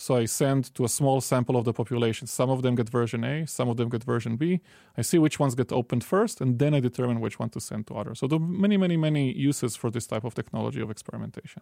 So 0.00 0.16
I 0.16 0.24
send 0.24 0.74
to 0.76 0.84
a 0.86 0.88
small 0.88 1.20
sample 1.20 1.58
of 1.58 1.66
the 1.66 1.74
population. 1.74 2.26
Some 2.26 2.48
of 2.48 2.62
them 2.62 2.74
get 2.74 2.88
version 2.88 3.22
A, 3.22 3.46
some 3.46 3.68
of 3.68 3.76
them 3.76 3.90
get 3.90 4.02
version 4.02 4.36
B. 4.38 4.62
I 4.96 5.02
see 5.02 5.18
which 5.18 5.38
ones 5.38 5.54
get 5.54 5.70
opened 5.72 6.04
first, 6.04 6.40
and 6.40 6.58
then 6.58 6.72
I 6.72 6.80
determine 6.80 7.20
which 7.20 7.38
one 7.38 7.50
to 7.50 7.60
send 7.60 7.86
to 7.88 7.94
others. 7.96 8.18
So 8.20 8.26
there 8.26 8.38
are 8.38 8.48
many, 8.64 8.78
many, 8.78 8.96
many 8.96 9.30
uses 9.30 9.76
for 9.76 9.90
this 9.90 10.06
type 10.06 10.24
of 10.24 10.32
technology 10.34 10.80
of 10.80 10.90
experimentation. 10.90 11.60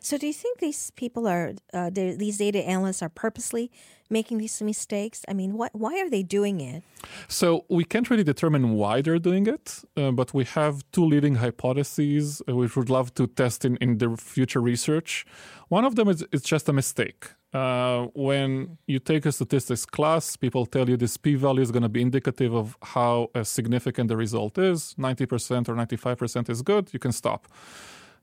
So, 0.00 0.16
do 0.16 0.26
you 0.26 0.32
think 0.32 0.58
these 0.58 0.90
people 0.92 1.28
are 1.28 1.52
uh, 1.74 1.90
these 1.92 2.38
data 2.38 2.60
analysts 2.66 3.02
are 3.02 3.10
purposely 3.10 3.70
making 4.08 4.38
these 4.38 4.62
mistakes? 4.62 5.24
I 5.28 5.34
mean, 5.34 5.52
what, 5.58 5.74
why 5.74 6.00
are 6.00 6.08
they 6.08 6.22
doing 6.22 6.62
it? 6.62 6.82
So 7.28 7.66
we 7.68 7.84
can't 7.84 8.08
really 8.08 8.24
determine 8.24 8.74
why 8.74 9.02
they're 9.02 9.18
doing 9.18 9.46
it, 9.46 9.82
uh, 9.96 10.12
but 10.12 10.32
we 10.32 10.44
have 10.44 10.82
two 10.92 11.04
leading 11.04 11.34
hypotheses 11.36 12.40
uh, 12.48 12.56
which 12.56 12.74
we'd 12.76 12.88
love 12.88 13.14
to 13.14 13.26
test 13.26 13.64
in, 13.66 13.76
in 13.76 13.98
the 13.98 14.16
future 14.16 14.60
research. 14.60 15.26
One 15.68 15.84
of 15.84 15.96
them 15.96 16.08
is 16.08 16.24
it's 16.32 16.48
just 16.48 16.68
a 16.68 16.72
mistake. 16.72 17.26
Uh, 17.56 18.08
when 18.30 18.50
you 18.92 18.98
take 18.98 19.22
a 19.30 19.32
statistics 19.32 19.84
class, 19.96 20.24
people 20.44 20.62
tell 20.74 20.86
you 20.90 20.96
this 20.96 21.16
p-value 21.16 21.62
is 21.66 21.70
going 21.76 21.86
to 21.90 21.94
be 21.98 22.02
indicative 22.08 22.52
of 22.62 22.66
how 22.94 23.14
uh, 23.34 23.42
significant 23.58 24.06
the 24.12 24.16
result 24.26 24.54
is. 24.58 24.78
90% 24.98 25.68
or 25.70 25.74
95% 25.74 26.50
is 26.54 26.60
good, 26.70 26.84
you 26.94 27.00
can 27.06 27.12
stop 27.12 27.42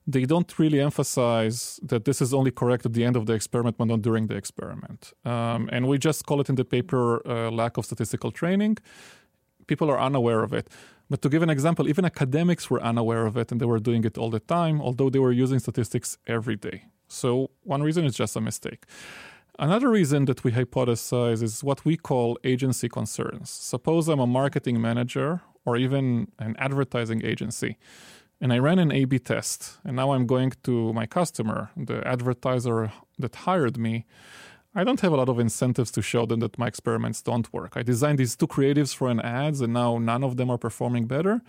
they 0.06 0.26
don't 0.26 0.60
really 0.60 0.82
emphasize 0.82 1.80
that 1.82 2.04
this 2.06 2.22
is 2.22 2.34
only 2.34 2.52
correct 2.52 2.86
at 2.86 2.94
the 2.94 3.04
end 3.04 3.16
of 3.16 3.26
the 3.26 3.34
experiment, 3.34 3.78
but 3.78 3.86
not 3.86 4.02
during 4.02 4.28
the 4.28 4.36
experiment. 4.36 5.14
Um, 5.24 5.70
and 5.72 5.88
we 5.88 5.98
just 5.98 6.26
call 6.26 6.42
it 6.42 6.50
in 6.50 6.56
the 6.56 6.66
paper 6.66 7.26
uh, 7.26 7.50
lack 7.52 7.78
of 7.78 7.86
statistical 7.86 8.32
training. 8.32 8.78
People 9.68 9.90
are 9.90 10.00
unaware 10.00 10.44
of 10.44 10.52
it. 10.54 10.70
But 11.10 11.22
to 11.22 11.30
give 11.30 11.42
an 11.42 11.50
example, 11.50 11.88
even 11.88 12.04
academics 12.06 12.70
were 12.70 12.82
unaware 12.82 13.26
of 13.26 13.38
it 13.38 13.52
and 13.52 13.62
they 13.62 13.66
were 13.66 13.80
doing 13.80 14.04
it 14.04 14.18
all 14.18 14.30
the 14.30 14.42
time, 14.42 14.82
although 14.82 15.10
they 15.10 15.20
were 15.20 15.32
using 15.32 15.60
statistics 15.60 16.18
every 16.28 16.58
day. 16.58 16.84
So, 17.14 17.52
one 17.64 17.84
reason 17.84 18.06
is 18.06 18.16
just 18.16 18.36
a 18.36 18.42
mistake. 18.42 18.86
Another 19.60 19.90
reason 19.90 20.26
that 20.26 20.44
we 20.44 20.52
hypothesize 20.52 21.44
is 21.44 21.64
what 21.64 21.86
we 21.86 21.96
call 21.96 22.38
agency 22.44 22.90
concerns. 22.90 23.50
Suppose 23.50 24.08
I'm 24.08 24.20
a 24.20 24.28
marketing 24.28 24.82
manager 24.82 25.42
or 25.66 25.78
even 25.78 26.28
an 26.40 26.56
advertising 26.58 27.24
agency 27.24 27.78
and 28.44 28.52
I 28.52 28.60
ran 28.60 28.78
an 28.78 28.92
A 28.92 29.06
B 29.06 29.20
test, 29.20 29.78
and 29.86 29.96
now 29.96 30.12
I'm 30.12 30.28
going 30.28 30.52
to 30.64 30.92
my 30.92 31.06
customer, 31.06 31.70
the 31.78 32.06
advertiser 32.06 32.92
that 33.18 33.36
hired 33.36 33.78
me. 33.78 34.06
I 34.76 34.84
don't 34.84 35.02
have 35.02 35.14
a 35.14 35.18
lot 35.18 35.30
of 35.30 35.40
incentives 35.40 35.92
to 35.92 36.02
show 36.02 36.26
them 36.26 36.40
that 36.40 36.58
my 36.58 36.68
experiments 36.68 37.22
don't 37.22 37.52
work. 37.54 37.78
I 37.78 37.84
designed 37.84 38.18
these 38.18 38.36
two 38.36 38.48
creatives 38.48 38.96
for 38.96 39.08
an 39.10 39.20
ads, 39.20 39.62
and 39.62 39.72
now 39.74 40.00
none 40.00 40.24
of 40.24 40.38
them 40.38 40.50
are 40.50 40.58
performing 40.58 41.06
better. 41.06 41.42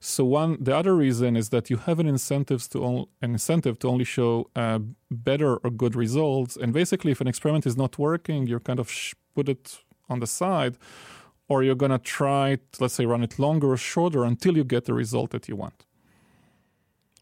So 0.00 0.24
one, 0.24 0.56
the 0.58 0.74
other 0.76 0.96
reason 0.96 1.36
is 1.36 1.50
that 1.50 1.70
you 1.70 1.76
have 1.76 2.00
an 2.00 2.06
incentives 2.06 2.66
to 2.68 2.82
on, 2.82 3.06
an 3.20 3.32
incentive 3.32 3.78
to 3.80 3.88
only 3.88 4.04
show 4.04 4.50
uh, 4.56 4.80
better 5.10 5.58
or 5.58 5.70
good 5.70 5.94
results. 5.94 6.56
And 6.56 6.72
basically, 6.72 7.12
if 7.12 7.20
an 7.20 7.28
experiment 7.28 7.66
is 7.66 7.76
not 7.76 7.98
working, 7.98 8.46
you're 8.46 8.60
kind 8.60 8.80
of 8.80 8.90
sh- 8.90 9.14
put 9.34 9.48
it 9.48 9.78
on 10.08 10.20
the 10.20 10.26
side, 10.26 10.76
or 11.48 11.62
you're 11.62 11.76
gonna 11.76 11.98
try, 11.98 12.56
to, 12.56 12.82
let's 12.82 12.94
say, 12.94 13.06
run 13.06 13.22
it 13.22 13.38
longer 13.38 13.70
or 13.70 13.76
shorter 13.76 14.24
until 14.24 14.56
you 14.56 14.64
get 14.64 14.86
the 14.86 14.94
result 14.94 15.30
that 15.30 15.46
you 15.48 15.56
want. 15.56 15.84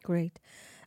Great. 0.03 0.39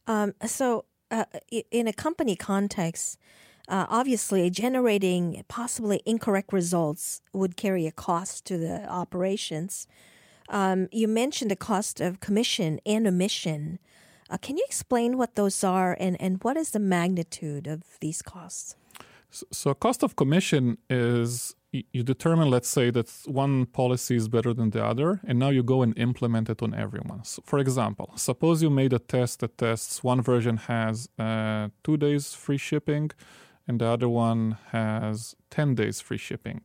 Um, 0.07 0.33
so, 0.47 0.85
uh, 1.11 1.25
in 1.69 1.87
a 1.87 1.93
company 1.93 2.35
context, 2.35 3.19
uh, 3.67 3.85
obviously 3.89 4.49
generating 4.49 5.43
possibly 5.47 6.01
incorrect 6.05 6.51
results 6.51 7.21
would 7.33 7.55
carry 7.55 7.87
a 7.87 7.91
cost 7.91 8.45
to 8.45 8.57
the 8.57 8.85
operations. 8.89 9.87
Um, 10.49 10.89
you 10.91 11.07
mentioned 11.07 11.51
the 11.51 11.55
cost 11.55 12.01
of 12.01 12.19
commission 12.19 12.79
and 12.85 13.07
omission. 13.07 13.79
Uh, 14.29 14.37
can 14.37 14.57
you 14.57 14.63
explain 14.65 15.17
what 15.17 15.35
those 15.35 15.63
are 15.63 15.95
and, 15.99 16.19
and 16.21 16.43
what 16.43 16.57
is 16.57 16.71
the 16.71 16.79
magnitude 16.79 17.67
of 17.67 17.83
these 18.01 18.21
costs? 18.21 18.75
So, 19.31 19.45
so 19.51 19.73
cost 19.73 20.03
of 20.03 20.15
commission 20.15 20.77
is 20.89 21.55
you 21.73 22.03
determine, 22.03 22.49
let's 22.51 22.69
say, 22.69 22.91
that 22.91 23.09
one 23.25 23.65
policy 23.65 24.15
is 24.15 24.27
better 24.27 24.53
than 24.53 24.69
the 24.69 24.85
other, 24.85 25.21
and 25.25 25.39
now 25.39 25.49
you 25.49 25.63
go 25.63 25.81
and 25.81 25.97
implement 25.97 26.49
it 26.49 26.61
on 26.61 26.73
everyone. 26.75 27.23
So 27.23 27.41
for 27.45 27.57
example, 27.57 28.11
suppose 28.15 28.61
you 28.61 28.69
made 28.69 28.93
a 28.93 28.99
test 28.99 29.39
that 29.39 29.57
tests 29.57 30.03
one 30.03 30.21
version 30.21 30.57
has 30.57 31.09
uh, 31.17 31.69
two 31.83 31.97
days 31.97 32.33
free 32.33 32.57
shipping, 32.57 33.09
and 33.67 33.79
the 33.79 33.85
other 33.85 34.09
one 34.09 34.57
has 34.71 35.35
10 35.49 35.75
days 35.75 36.01
free 36.01 36.17
shipping. 36.17 36.61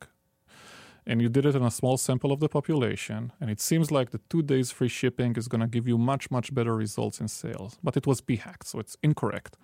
And 1.06 1.22
you 1.22 1.30
did 1.30 1.46
it 1.46 1.54
in 1.54 1.62
a 1.62 1.70
small 1.70 1.96
sample 1.96 2.32
of 2.32 2.40
the 2.40 2.50
population, 2.50 3.32
and 3.40 3.48
it 3.50 3.60
seems 3.60 3.90
like 3.90 4.10
the 4.10 4.20
two 4.28 4.42
days 4.42 4.70
free 4.70 4.88
shipping 4.88 5.36
is 5.36 5.48
going 5.48 5.62
to 5.62 5.66
give 5.66 5.88
you 5.88 5.96
much, 5.96 6.30
much 6.30 6.54
better 6.54 6.74
results 6.76 7.18
in 7.18 7.28
sales. 7.28 7.78
But 7.82 7.96
it 7.96 8.06
was 8.06 8.20
p 8.20 8.36
hacked, 8.36 8.66
so 8.66 8.78
it's 8.78 8.96
incorrect. 9.02 9.56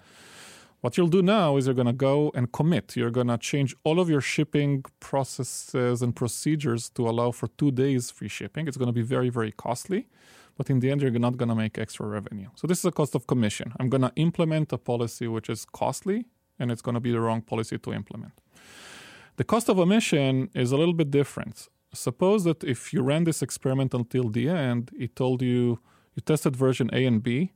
What 0.84 0.98
you'll 0.98 1.08
do 1.08 1.22
now 1.22 1.56
is 1.56 1.66
you're 1.66 1.74
going 1.74 1.86
to 1.86 1.94
go 1.94 2.30
and 2.34 2.52
commit. 2.52 2.94
You're 2.94 3.10
going 3.10 3.28
to 3.28 3.38
change 3.38 3.74
all 3.84 3.98
of 4.00 4.10
your 4.10 4.20
shipping 4.20 4.84
processes 5.00 6.02
and 6.02 6.14
procedures 6.14 6.90
to 6.90 7.08
allow 7.08 7.30
for 7.30 7.46
two 7.56 7.70
days 7.70 8.10
free 8.10 8.28
shipping. 8.28 8.68
It's 8.68 8.76
going 8.76 8.88
to 8.88 8.92
be 8.92 9.00
very, 9.00 9.30
very 9.30 9.50
costly, 9.50 10.08
but 10.58 10.68
in 10.68 10.80
the 10.80 10.90
end, 10.90 11.00
you're 11.00 11.10
not 11.12 11.38
going 11.38 11.48
to 11.48 11.54
make 11.54 11.78
extra 11.78 12.06
revenue. 12.06 12.48
So, 12.54 12.66
this 12.66 12.80
is 12.80 12.84
a 12.84 12.92
cost 12.92 13.14
of 13.14 13.26
commission. 13.26 13.72
I'm 13.80 13.88
going 13.88 14.02
to 14.02 14.12
implement 14.16 14.74
a 14.74 14.78
policy 14.78 15.26
which 15.26 15.48
is 15.48 15.64
costly, 15.64 16.26
and 16.58 16.70
it's 16.70 16.82
going 16.82 16.94
to 16.94 17.00
be 17.00 17.12
the 17.12 17.20
wrong 17.20 17.42
policy 17.42 17.78
to 17.78 17.92
implement. 17.92 18.32
The 19.36 19.44
cost 19.44 19.68
of 19.68 19.78
omission 19.78 20.50
is 20.54 20.72
a 20.72 20.76
little 20.76 20.94
bit 20.94 21.10
different. 21.10 21.68
Suppose 21.92 22.44
that 22.44 22.62
if 22.64 22.92
you 22.92 23.02
ran 23.02 23.24
this 23.24 23.42
experiment 23.42 23.94
until 23.94 24.28
the 24.28 24.48
end, 24.48 24.90
it 24.98 25.16
told 25.16 25.42
you 25.42 25.80
you 26.14 26.22
tested 26.24 26.54
version 26.56 26.90
A 26.92 27.04
and 27.06 27.22
B 27.22 27.52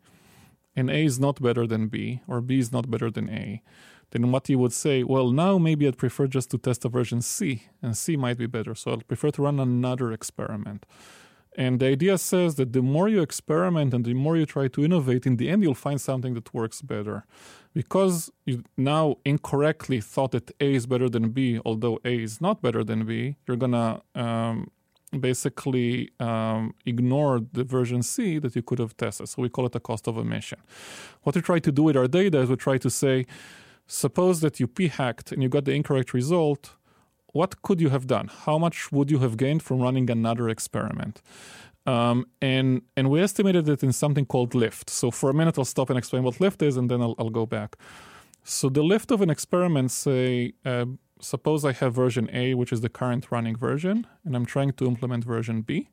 and 0.79 0.91
A 0.91 1.05
is 1.05 1.19
not 1.19 1.43
better 1.43 1.67
than 1.67 1.89
B, 1.89 2.21
or 2.29 2.41
B 2.41 2.59
is 2.59 2.73
not 2.73 2.91
better 2.91 3.11
than 3.11 3.29
A, 3.31 3.63
then 4.11 4.31
what 4.31 4.49
you 4.49 4.59
would 4.59 4.73
say, 4.73 5.03
well, 5.03 5.31
now 5.31 5.59
maybe 5.59 5.87
I'd 5.87 5.99
prefer 5.99 6.27
just 6.27 6.51
to 6.53 6.59
test 6.59 6.85
a 6.85 6.89
version 6.89 7.21
C, 7.21 7.65
and 7.83 7.97
C 7.97 8.17
might 8.17 8.39
be 8.39 8.47
better, 8.47 8.75
so 8.75 8.93
I'd 8.93 9.09
prefer 9.09 9.31
to 9.33 9.43
run 9.43 9.59
another 9.59 10.13
experiment. 10.13 10.87
And 11.59 11.81
the 11.81 11.87
idea 11.87 12.17
says 12.19 12.55
that 12.55 12.73
the 12.73 12.83
more 12.83 13.09
you 13.09 13.21
experiment 13.21 13.93
and 13.93 14.05
the 14.05 14.15
more 14.15 14.37
you 14.37 14.47
try 14.47 14.69
to 14.69 14.85
innovate, 14.85 15.27
in 15.27 15.39
the 15.39 15.49
end, 15.51 15.65
you'll 15.65 15.85
find 15.89 16.01
something 16.01 16.35
that 16.35 16.55
works 16.55 16.81
better. 16.83 17.25
Because 17.75 18.31
you 18.47 18.63
now 18.77 19.17
incorrectly 19.25 20.01
thought 20.01 20.31
that 20.31 20.53
A 20.61 20.73
is 20.75 20.87
better 20.87 21.09
than 21.09 21.31
B, 21.31 21.61
although 21.65 21.99
A 22.05 22.23
is 22.29 22.41
not 22.41 22.63
better 22.63 22.85
than 22.85 23.05
B, 23.05 23.35
you're 23.45 23.57
gonna 23.57 24.03
um, 24.15 24.71
basically 25.19 26.11
um, 26.21 26.75
ignored 26.87 27.49
the 27.53 27.65
version 27.65 28.05
C 28.05 28.39
that 28.39 28.55
you 28.55 28.63
could 28.63 28.79
have 28.79 28.97
tested. 28.97 29.29
So 29.29 29.43
we 29.43 29.49
call 29.49 29.67
it 29.67 29.75
a 29.75 29.81
cost 29.81 30.07
of 30.07 30.17
omission. 30.17 30.61
What 31.25 31.35
we 31.35 31.43
try 31.43 31.59
to 31.59 31.73
do 31.73 31.83
with 31.83 31.97
our 31.97 32.07
data 32.07 32.39
is 32.39 32.51
we 32.51 32.57
try 32.57 32.79
to 32.79 32.89
say, 32.89 33.27
suppose 33.89 34.43
that 34.43 34.61
you 34.61 34.69
p 34.69 34.87
hacked 34.87 35.33
and 35.33 35.43
you 35.43 35.49
got 35.49 35.65
the 35.65 35.73
incorrect 35.73 36.15
result. 36.15 36.77
What 37.33 37.63
could 37.63 37.81
you 37.81 37.91
have 37.91 38.07
done? 38.07 38.29
How 38.47 38.59
much 38.59 38.91
would 38.91 39.11
you 39.11 39.19
have 39.19 39.37
gained 39.37 39.63
from 39.63 39.81
running 39.81 40.11
another 40.11 40.49
experiment? 40.49 41.21
Um, 41.87 42.27
and 42.43 42.83
and 42.97 43.09
we 43.11 43.21
estimated 43.21 43.69
it 43.69 43.83
in 43.83 43.93
something 43.93 44.27
called 44.27 44.55
lift. 44.55 44.91
So 44.91 45.11
for 45.11 45.31
a 45.31 45.35
minute, 45.35 45.59
I'll 45.59 45.65
stop 45.65 45.89
and 45.91 45.99
explain 45.99 46.23
what 46.23 46.41
lift 46.41 46.63
is, 46.63 46.77
and 46.77 46.91
then 46.91 47.01
I'll, 47.01 47.15
I'll 47.19 47.31
go 47.31 47.47
back. 47.47 47.77
So 48.45 48.69
the 48.69 48.83
lift 48.83 49.11
of 49.11 49.21
an 49.21 49.31
experiment, 49.31 49.91
say, 49.91 50.53
uh, 50.65 50.87
suppose 51.21 51.65
I 51.65 51.73
have 51.73 51.95
version 51.95 52.29
A, 52.33 52.55
which 52.55 52.73
is 52.73 52.81
the 52.81 52.89
current 52.89 53.31
running 53.31 53.57
version, 53.57 54.07
and 54.25 54.35
I'm 54.37 54.47
trying 54.47 54.73
to 54.73 54.87
implement 54.87 55.25
version 55.25 55.63
B. 55.63 55.89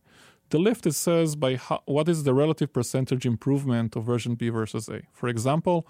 The 0.50 0.60
lift 0.60 0.86
it 0.86 0.94
says 0.94 1.36
by 1.36 1.56
how, 1.56 1.82
what 1.86 2.08
is 2.08 2.24
the 2.24 2.34
relative 2.34 2.72
percentage 2.72 3.26
improvement 3.26 3.96
of 3.96 4.04
version 4.04 4.36
B 4.36 4.50
versus 4.50 4.88
A. 4.90 5.02
For 5.12 5.28
example, 5.28 5.88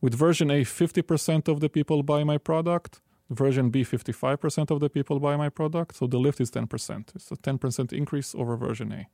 with 0.00 0.14
version 0.14 0.50
A, 0.50 0.62
50% 0.62 1.48
of 1.48 1.60
the 1.60 1.68
people 1.68 2.02
buy 2.02 2.22
my 2.22 2.38
product. 2.38 3.00
Version 3.30 3.70
B, 3.70 3.84
55% 3.84 4.70
of 4.70 4.80
the 4.80 4.88
people 4.88 5.18
buy 5.18 5.36
my 5.36 5.48
product. 5.48 5.96
So 5.96 6.06
the 6.06 6.18
lift 6.18 6.40
is 6.40 6.50
10%. 6.50 7.14
It's 7.14 7.30
a 7.30 7.36
10% 7.36 7.92
increase 7.92 8.34
over 8.34 8.56
version 8.56 8.92
A. 8.92 9.08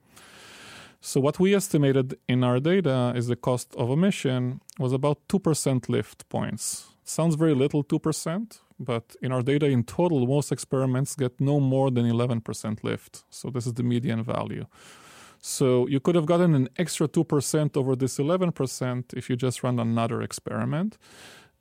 So 1.01 1.21
what 1.21 1.41
we 1.41 1.55
estimated 1.55 2.19
in 2.29 2.45
our 2.45 2.61
data 2.61 3.13
is 3.17 3.27
the 3.27 3.37
cost 3.37 3.75
of 3.75 3.91
omission 3.91 4.61
was 4.79 4.93
about 4.93 5.19
2% 5.29 5.89
lift 5.89 6.29
points. 6.29 6.95
Sounds 7.03 7.35
very 7.35 7.55
little, 7.55 7.83
2%, 7.83 8.61
but 8.79 9.17
in 9.21 9.33
our 9.33 9.43
data 9.43 9.67
in 9.67 9.83
total, 9.83 10.27
most 10.27 10.53
experiments 10.53 11.17
get 11.17 11.41
no 11.41 11.59
more 11.59 11.91
than 11.91 12.05
11% 12.05 12.85
lift. 12.85 13.25
So 13.31 13.51
this 13.51 13.67
is 13.67 13.75
the 13.75 13.83
median 13.83 14.23
value. 14.23 14.67
So 15.41 15.89
you 15.89 15.99
could 15.99 16.15
have 16.15 16.27
gotten 16.27 16.55
an 16.55 16.69
extra 16.79 17.09
2% 17.09 17.77
over 17.77 17.97
this 17.97 18.19
11% 18.19 19.13
if 19.15 19.29
you 19.29 19.35
just 19.35 19.65
run 19.65 19.81
another 19.81 20.23
experiment. 20.23 20.99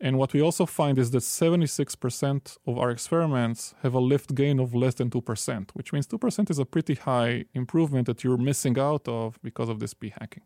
And 0.04 0.18
what 0.18 0.34
we 0.34 0.42
also 0.42 0.66
find 0.66 0.98
is 0.98 1.12
that 1.12 1.20
76% 1.20 2.58
of 2.66 2.78
our 2.78 2.90
experiments 2.90 3.76
have 3.84 3.94
a 3.94 4.00
lift 4.00 4.34
gain 4.34 4.60
of 4.60 4.74
less 4.74 4.96
than 4.96 5.12
2%, 5.12 5.72
which 5.74 5.94
means 5.94 6.08
2% 6.08 6.50
is 6.50 6.58
a 6.58 6.66
pretty 6.66 6.96
high 6.96 7.46
improvement 7.54 8.08
that 8.08 8.24
you're 8.24 8.38
missing 8.38 8.80
out 8.80 9.08
of 9.08 9.40
because 9.44 9.70
of 9.70 9.80
this 9.80 9.94
p 9.94 10.12
hacking 10.20 10.44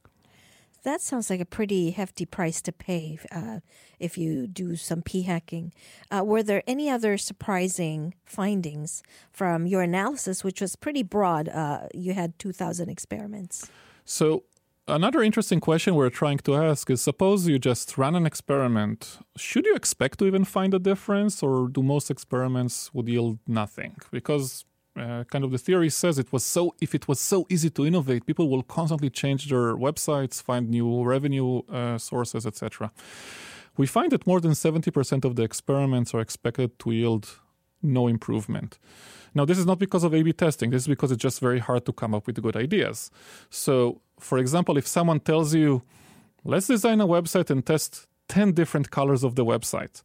that 0.85 1.01
sounds 1.01 1.29
like 1.29 1.41
a 1.41 1.45
pretty 1.45 1.91
hefty 1.91 2.25
price 2.25 2.62
to 2.62 2.71
pay 2.71 3.19
uh, 3.31 3.59
if 4.00 4.17
you 4.17 4.47
do 4.47 4.75
some 4.77 5.01
p 5.01 5.24
hacking. 5.24 5.74
Uh, 6.09 6.24
were 6.24 6.43
there 6.43 6.63
any 6.65 6.89
other 6.89 7.17
surprising 7.17 8.13
findings 8.24 9.03
from 9.31 9.65
your 9.65 9.81
analysis, 9.81 10.43
which 10.43 10.62
was 10.62 10.75
pretty 10.77 11.03
broad? 11.03 11.50
Uh, 11.50 11.88
you 11.93 12.13
had 12.13 12.39
2,000 12.39 12.88
experiments. 12.88 13.69
So, 14.05 14.43
another 14.87 15.21
interesting 15.21 15.59
question 15.59 15.95
we're 15.95 16.09
trying 16.09 16.37
to 16.39 16.55
ask 16.55 16.89
is 16.89 17.01
suppose 17.01 17.47
you 17.47 17.59
just 17.59 17.97
run 17.97 18.15
an 18.15 18.25
experiment, 18.25 19.19
should 19.37 19.65
you 19.65 19.75
expect 19.75 20.19
to 20.19 20.25
even 20.25 20.45
find 20.45 20.73
a 20.73 20.79
difference, 20.79 21.41
or 21.43 21.67
do 21.67 21.81
most 21.83 22.11
experiments 22.11 22.93
would 22.93 23.07
yield 23.07 23.39
nothing? 23.47 23.95
Because 24.11 24.65
uh, 24.97 25.23
kind 25.25 25.43
of 25.43 25.51
the 25.51 25.57
theory 25.57 25.89
says 25.89 26.17
it 26.17 26.31
was 26.31 26.43
so 26.43 26.73
if 26.79 26.95
it 26.95 27.07
was 27.07 27.19
so 27.19 27.45
easy 27.49 27.69
to 27.69 27.85
innovate 27.85 28.25
people 28.25 28.47
will 28.47 28.63
constantly 28.63 29.09
change 29.09 29.49
their 29.49 29.75
websites 29.75 30.41
find 30.41 30.69
new 30.69 31.03
revenue 31.03 31.61
uh, 31.67 31.97
sources 31.97 32.45
etc 32.45 32.89
we 33.77 33.85
find 33.85 34.11
that 34.11 34.25
more 34.25 34.39
than 34.39 34.51
70% 34.51 35.25
of 35.25 35.35
the 35.35 35.43
experiments 35.43 36.13
are 36.13 36.21
expected 36.21 36.77
to 36.79 36.91
yield 36.91 37.39
no 37.81 38.07
improvement. 38.07 38.79
Now 39.33 39.45
this 39.45 39.57
is 39.57 39.65
not 39.65 39.79
because 39.79 40.03
of 40.03 40.13
a 40.13 40.23
b 40.23 40.31
testing. 40.31 40.69
This 40.69 40.83
is 40.83 40.87
because 40.87 41.11
it's 41.11 41.21
just 41.21 41.39
very 41.39 41.59
hard 41.59 41.85
to 41.85 41.93
come 41.93 42.15
up 42.15 42.25
with 42.25 42.41
good 42.41 42.55
ideas. 42.55 43.11
So 43.49 44.01
for 44.19 44.38
example 44.38 44.77
if 44.77 44.88
someone 44.88 45.19
tells 45.19 45.53
you 45.53 45.81
let's 46.43 46.67
design 46.67 47.01
a 47.01 47.07
website 47.07 47.50
and 47.50 47.65
test 47.65 48.07
10 48.29 48.53
different 48.53 48.91
colors 48.91 49.24
of 49.24 49.36
the 49.36 49.45
website 49.45 50.01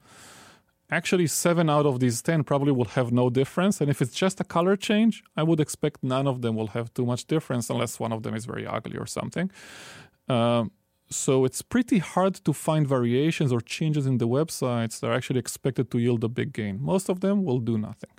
actually 0.90 1.26
seven 1.26 1.70
out 1.70 1.86
of 1.86 2.00
these 2.00 2.20
10 2.22 2.44
probably 2.44 2.72
will 2.72 2.86
have 2.86 3.12
no 3.12 3.30
difference. 3.30 3.80
And 3.80 3.90
if 3.90 4.02
it's 4.02 4.14
just 4.14 4.40
a 4.40 4.44
color 4.44 4.76
change, 4.76 5.22
I 5.36 5.42
would 5.42 5.60
expect 5.60 6.02
none 6.02 6.26
of 6.26 6.42
them 6.42 6.56
will 6.56 6.68
have 6.68 6.92
too 6.94 7.06
much 7.06 7.26
difference 7.26 7.70
unless 7.70 8.00
one 8.00 8.12
of 8.12 8.22
them 8.22 8.34
is 8.34 8.44
very 8.46 8.66
ugly 8.66 8.96
or 8.96 9.06
something. 9.06 9.50
Um, 10.28 10.72
so 11.08 11.44
it's 11.44 11.62
pretty 11.62 11.98
hard 11.98 12.34
to 12.44 12.52
find 12.52 12.86
variations 12.86 13.52
or 13.52 13.60
changes 13.60 14.06
in 14.06 14.18
the 14.18 14.28
websites 14.28 15.00
that 15.00 15.08
are 15.08 15.14
actually 15.14 15.40
expected 15.40 15.90
to 15.90 15.98
yield 15.98 16.22
a 16.22 16.28
big 16.28 16.52
gain. 16.52 16.80
Most 16.80 17.08
of 17.08 17.20
them 17.20 17.44
will 17.44 17.58
do 17.58 17.78
nothing. 17.78 18.10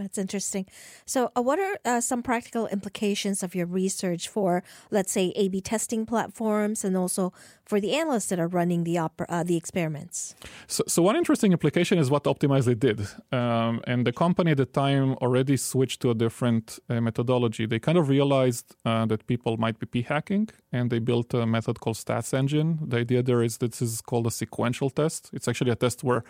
That's 0.00 0.16
interesting. 0.16 0.64
So, 1.04 1.30
uh, 1.36 1.42
what 1.42 1.58
are 1.58 1.76
uh, 1.84 2.00
some 2.00 2.22
practical 2.22 2.66
implications 2.68 3.42
of 3.42 3.54
your 3.54 3.66
research 3.66 4.28
for, 4.28 4.62
let's 4.90 5.12
say, 5.12 5.32
A/B 5.36 5.60
testing 5.60 6.06
platforms, 6.06 6.84
and 6.84 6.96
also 6.96 7.34
for 7.66 7.80
the 7.80 7.92
analysts 7.94 8.28
that 8.30 8.40
are 8.40 8.48
running 8.48 8.84
the 8.84 8.98
uh, 8.98 9.42
the 9.44 9.56
experiments? 9.56 10.34
So, 10.66 10.84
so, 10.88 11.02
one 11.02 11.16
interesting 11.16 11.52
implication 11.52 11.98
is 11.98 12.10
what 12.10 12.24
Optimizely 12.24 12.78
did, 12.78 12.98
um, 13.30 13.82
and 13.86 14.06
the 14.06 14.12
company 14.12 14.52
at 14.52 14.56
the 14.56 14.70
time 14.84 15.14
already 15.16 15.58
switched 15.58 16.00
to 16.00 16.10
a 16.10 16.14
different 16.14 16.78
uh, 16.88 17.00
methodology. 17.02 17.66
They 17.66 17.78
kind 17.78 17.98
of 17.98 18.08
realized 18.08 18.76
uh, 18.86 19.04
that 19.06 19.26
people 19.26 19.58
might 19.58 19.78
be 19.78 19.86
p 19.86 20.02
hacking, 20.02 20.48
and 20.72 20.90
they 20.90 20.98
built 20.98 21.34
a 21.34 21.44
method 21.46 21.80
called 21.80 21.96
Stats 21.96 22.32
Engine. 22.32 22.78
The 22.88 22.98
idea 22.98 23.22
there 23.22 23.42
is 23.42 23.58
this 23.58 23.82
is 23.82 24.00
called 24.00 24.26
a 24.26 24.30
sequential 24.30 24.88
test. 24.88 25.28
It's 25.34 25.46
actually 25.46 25.72
a 25.72 25.76
test 25.76 26.02
where 26.02 26.24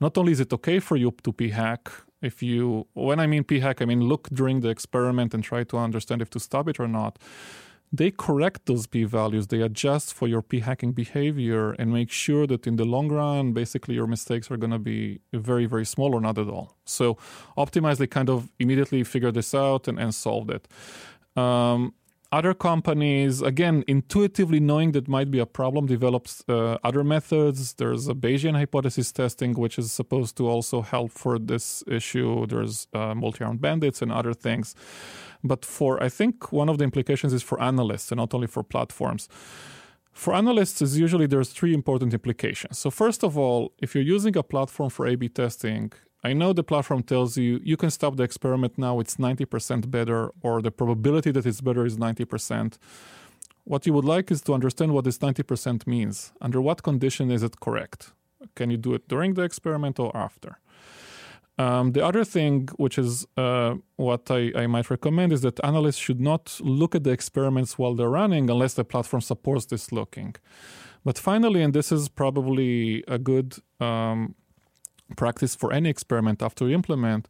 not 0.00 0.18
only 0.18 0.32
is 0.32 0.40
it 0.40 0.52
okay 0.52 0.80
for 0.80 0.96
you 0.96 1.14
to 1.22 1.32
p 1.32 1.48
hack 1.48 1.90
if 2.30 2.42
you 2.42 2.86
when 2.94 3.18
i 3.24 3.26
mean 3.32 3.42
p 3.50 3.60
hack 3.64 3.78
i 3.82 3.86
mean 3.90 4.02
look 4.12 4.24
during 4.40 4.60
the 4.60 4.70
experiment 4.76 5.30
and 5.34 5.42
try 5.44 5.62
to 5.64 5.76
understand 5.78 6.18
if 6.22 6.30
to 6.30 6.40
stop 6.48 6.68
it 6.68 6.78
or 6.84 6.88
not. 6.88 7.18
They 7.92 8.10
correct 8.10 8.66
those 8.66 8.84
p 8.92 9.04
values 9.04 9.44
they 9.46 9.62
adjust 9.68 10.06
for 10.18 10.26
your 10.32 10.42
p 10.50 10.52
hacking 10.68 10.92
behavior 11.02 11.64
and 11.78 11.86
make 11.92 12.10
sure 12.24 12.44
that 12.48 12.66
in 12.66 12.74
the 12.80 12.84
long 12.94 13.08
run 13.20 13.52
basically 13.52 13.94
your 13.94 14.08
mistakes 14.08 14.50
are 14.50 14.58
going 14.62 14.72
to 14.78 14.84
be 14.92 15.20
very 15.32 15.66
very 15.74 15.86
small 15.94 16.10
or 16.16 16.20
not 16.20 16.36
at 16.36 16.48
all. 16.48 16.66
So 16.84 17.16
optimizely 17.56 18.08
kind 18.10 18.28
of 18.28 18.38
immediately 18.58 19.04
figure 19.04 19.32
this 19.38 19.54
out 19.54 19.82
and, 19.88 19.96
and 20.02 20.12
solved 20.12 20.50
it. 20.50 20.64
Um, 21.42 21.94
other 22.38 22.54
companies, 22.70 23.32
again, 23.52 23.76
intuitively 23.96 24.60
knowing 24.70 24.92
that 24.92 25.06
might 25.16 25.30
be 25.36 25.40
a 25.46 25.50
problem, 25.60 25.82
develops 25.86 26.32
uh, 26.48 26.76
other 26.88 27.02
methods. 27.16 27.58
There's 27.80 28.04
a 28.14 28.16
Bayesian 28.24 28.54
hypothesis 28.62 29.08
testing, 29.20 29.52
which 29.64 29.76
is 29.82 29.86
supposed 30.00 30.36
to 30.38 30.44
also 30.54 30.76
help 30.94 31.10
for 31.12 31.34
this 31.38 31.66
issue. 31.98 32.46
There's 32.52 32.88
uh, 32.92 33.14
multi-armed 33.14 33.62
bandits 33.66 34.02
and 34.02 34.10
other 34.20 34.34
things. 34.46 34.66
But 35.50 35.60
for, 35.64 35.90
I 36.08 36.10
think 36.18 36.34
one 36.62 36.68
of 36.72 36.76
the 36.78 36.84
implications 36.84 37.32
is 37.32 37.42
for 37.42 37.56
analysts 37.70 38.08
and 38.12 38.18
not 38.18 38.34
only 38.34 38.48
for 38.54 38.62
platforms. 38.62 39.28
For 40.12 40.32
analysts, 40.34 40.80
is 40.80 40.98
usually 41.06 41.26
there's 41.26 41.50
three 41.58 41.74
important 41.80 42.10
implications. 42.18 42.74
So 42.78 42.88
first 42.90 43.20
of 43.22 43.36
all, 43.36 43.60
if 43.84 43.94
you're 43.94 44.10
using 44.16 44.34
a 44.36 44.42
platform 44.42 44.90
for 44.90 45.06
A/B 45.06 45.28
testing, 45.42 45.92
I 46.26 46.32
know 46.32 46.52
the 46.52 46.64
platform 46.64 47.02
tells 47.04 47.36
you 47.36 47.60
you 47.62 47.76
can 47.76 47.90
stop 47.98 48.16
the 48.16 48.24
experiment 48.24 48.72
now, 48.76 48.98
it's 49.02 49.16
90% 49.16 49.90
better, 49.96 50.32
or 50.42 50.60
the 50.60 50.72
probability 50.72 51.30
that 51.30 51.46
it's 51.46 51.60
better 51.60 51.86
is 51.86 51.96
90%. 51.96 52.78
What 53.62 53.86
you 53.86 53.92
would 53.96 54.08
like 54.16 54.32
is 54.34 54.40
to 54.42 54.52
understand 54.58 54.90
what 54.92 55.04
this 55.04 55.18
90% 55.18 55.86
means. 55.86 56.32
Under 56.40 56.60
what 56.60 56.82
condition 56.82 57.30
is 57.30 57.42
it 57.44 57.60
correct? 57.60 58.00
Can 58.56 58.70
you 58.72 58.76
do 58.76 58.92
it 58.94 59.06
during 59.06 59.34
the 59.34 59.42
experiment 59.42 60.00
or 60.00 60.10
after? 60.16 60.58
Um, 61.58 61.92
the 61.92 62.04
other 62.04 62.24
thing, 62.24 62.68
which 62.76 62.98
is 62.98 63.12
uh, 63.36 63.74
what 63.94 64.28
I, 64.28 64.40
I, 64.62 64.66
might 64.66 64.90
recommend, 64.90 65.32
is 65.32 65.42
that 65.42 65.64
analysts 65.64 66.02
should 66.06 66.20
not 66.20 66.44
look 66.60 66.94
at 66.96 67.04
the 67.04 67.12
experiments 67.18 67.78
while 67.78 67.94
they're 67.94 68.16
running 68.22 68.50
unless 68.50 68.74
the 68.74 68.84
platform 68.84 69.22
supports 69.22 69.66
this 69.66 69.92
looking. 69.92 70.34
But 71.04 71.16
finally, 71.18 71.62
and 71.62 71.72
this 71.72 71.92
is 71.92 72.08
probably 72.08 73.04
a 73.06 73.18
good 73.18 73.48
um, 73.80 74.34
practice 75.14 75.54
for 75.54 75.72
any 75.72 75.88
experiment 75.88 76.42
after 76.42 76.66
you 76.68 76.74
implement, 76.74 77.28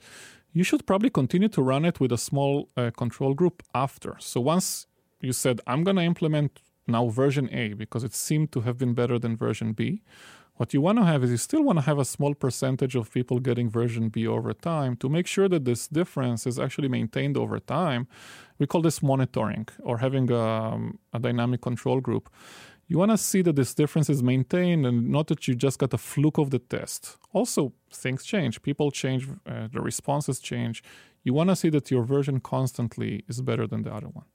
you 0.53 0.65
should 0.65 0.87
probably 0.87 1.11
continue 1.11 1.49
to 1.49 1.63
run 1.63 1.85
it 1.85 2.01
with 2.01 2.13
a 2.13 2.19
small 2.19 2.69
uh, 2.77 2.91
control 2.97 3.35
group 3.35 3.63
after. 3.75 4.17
So 4.19 4.41
once 4.41 4.87
you 5.21 5.33
said, 5.33 5.61
I'm 5.67 5.85
going 5.85 5.97
to 5.97 6.03
implement 6.03 6.61
now 6.87 7.09
version 7.09 7.53
A 7.53 7.75
because 7.75 8.05
it 8.05 8.15
seemed 8.15 8.53
to 8.53 8.63
have 8.63 8.79
been 8.79 8.95
better 8.95 9.19
than 9.19 9.37
version 9.37 9.73
B, 9.73 10.03
what 10.57 10.73
you 10.73 10.81
want 10.81 10.99
to 10.99 11.05
have 11.05 11.23
is 11.23 11.31
you 11.31 11.37
still 11.37 11.63
want 11.63 11.79
to 11.79 11.85
have 11.85 11.99
a 11.99 12.05
small 12.05 12.33
percentage 12.35 12.95
of 12.97 13.13
people 13.13 13.41
getting 13.41 13.69
version 13.69 14.09
B 14.09 14.27
over 14.27 14.55
time 14.55 14.97
to 14.97 15.09
make 15.09 15.27
sure 15.27 15.49
that 15.49 15.67
this 15.67 15.87
difference 15.87 16.47
is 16.47 16.59
actually 16.59 16.89
maintained 16.89 17.37
over 17.37 17.59
time. 17.59 18.09
We 18.59 18.67
call 18.67 18.81
this 18.81 19.03
monitoring 19.03 19.69
or 19.83 19.99
having 19.99 20.31
a, 20.31 20.41
um, 20.41 20.99
a 21.13 21.19
dynamic 21.19 21.61
control 21.61 22.01
group 22.01 22.31
you 22.89 22.99
want 22.99 23.11
to 23.11 23.19
see 23.19 23.43
that 23.43 23.57
this 23.57 23.75
difference 23.75 24.09
is 24.09 24.23
maintained 24.23 24.87
and 24.87 25.11
not 25.11 25.27
that 25.27 25.49
you 25.49 25.55
just 25.55 25.79
got 25.79 25.93
a 25.93 25.99
fluke 25.99 26.39
of 26.39 26.51
the 26.51 26.59
test. 26.59 27.17
Also, 27.33 27.73
things 27.91 28.25
change, 28.25 28.63
people 28.63 28.91
change, 28.91 29.29
uh, 29.47 29.69
the 29.73 29.81
responses 29.81 30.39
change. 30.39 30.83
You 31.25 31.35
want 31.35 31.51
to 31.51 31.57
see 31.57 31.69
that 31.71 31.91
your 31.91 32.05
version 32.05 32.39
constantly 32.41 33.25
is 33.29 33.41
better 33.41 33.67
than 33.67 33.83
the 33.83 33.93
other 33.93 34.09
one. 34.09 34.27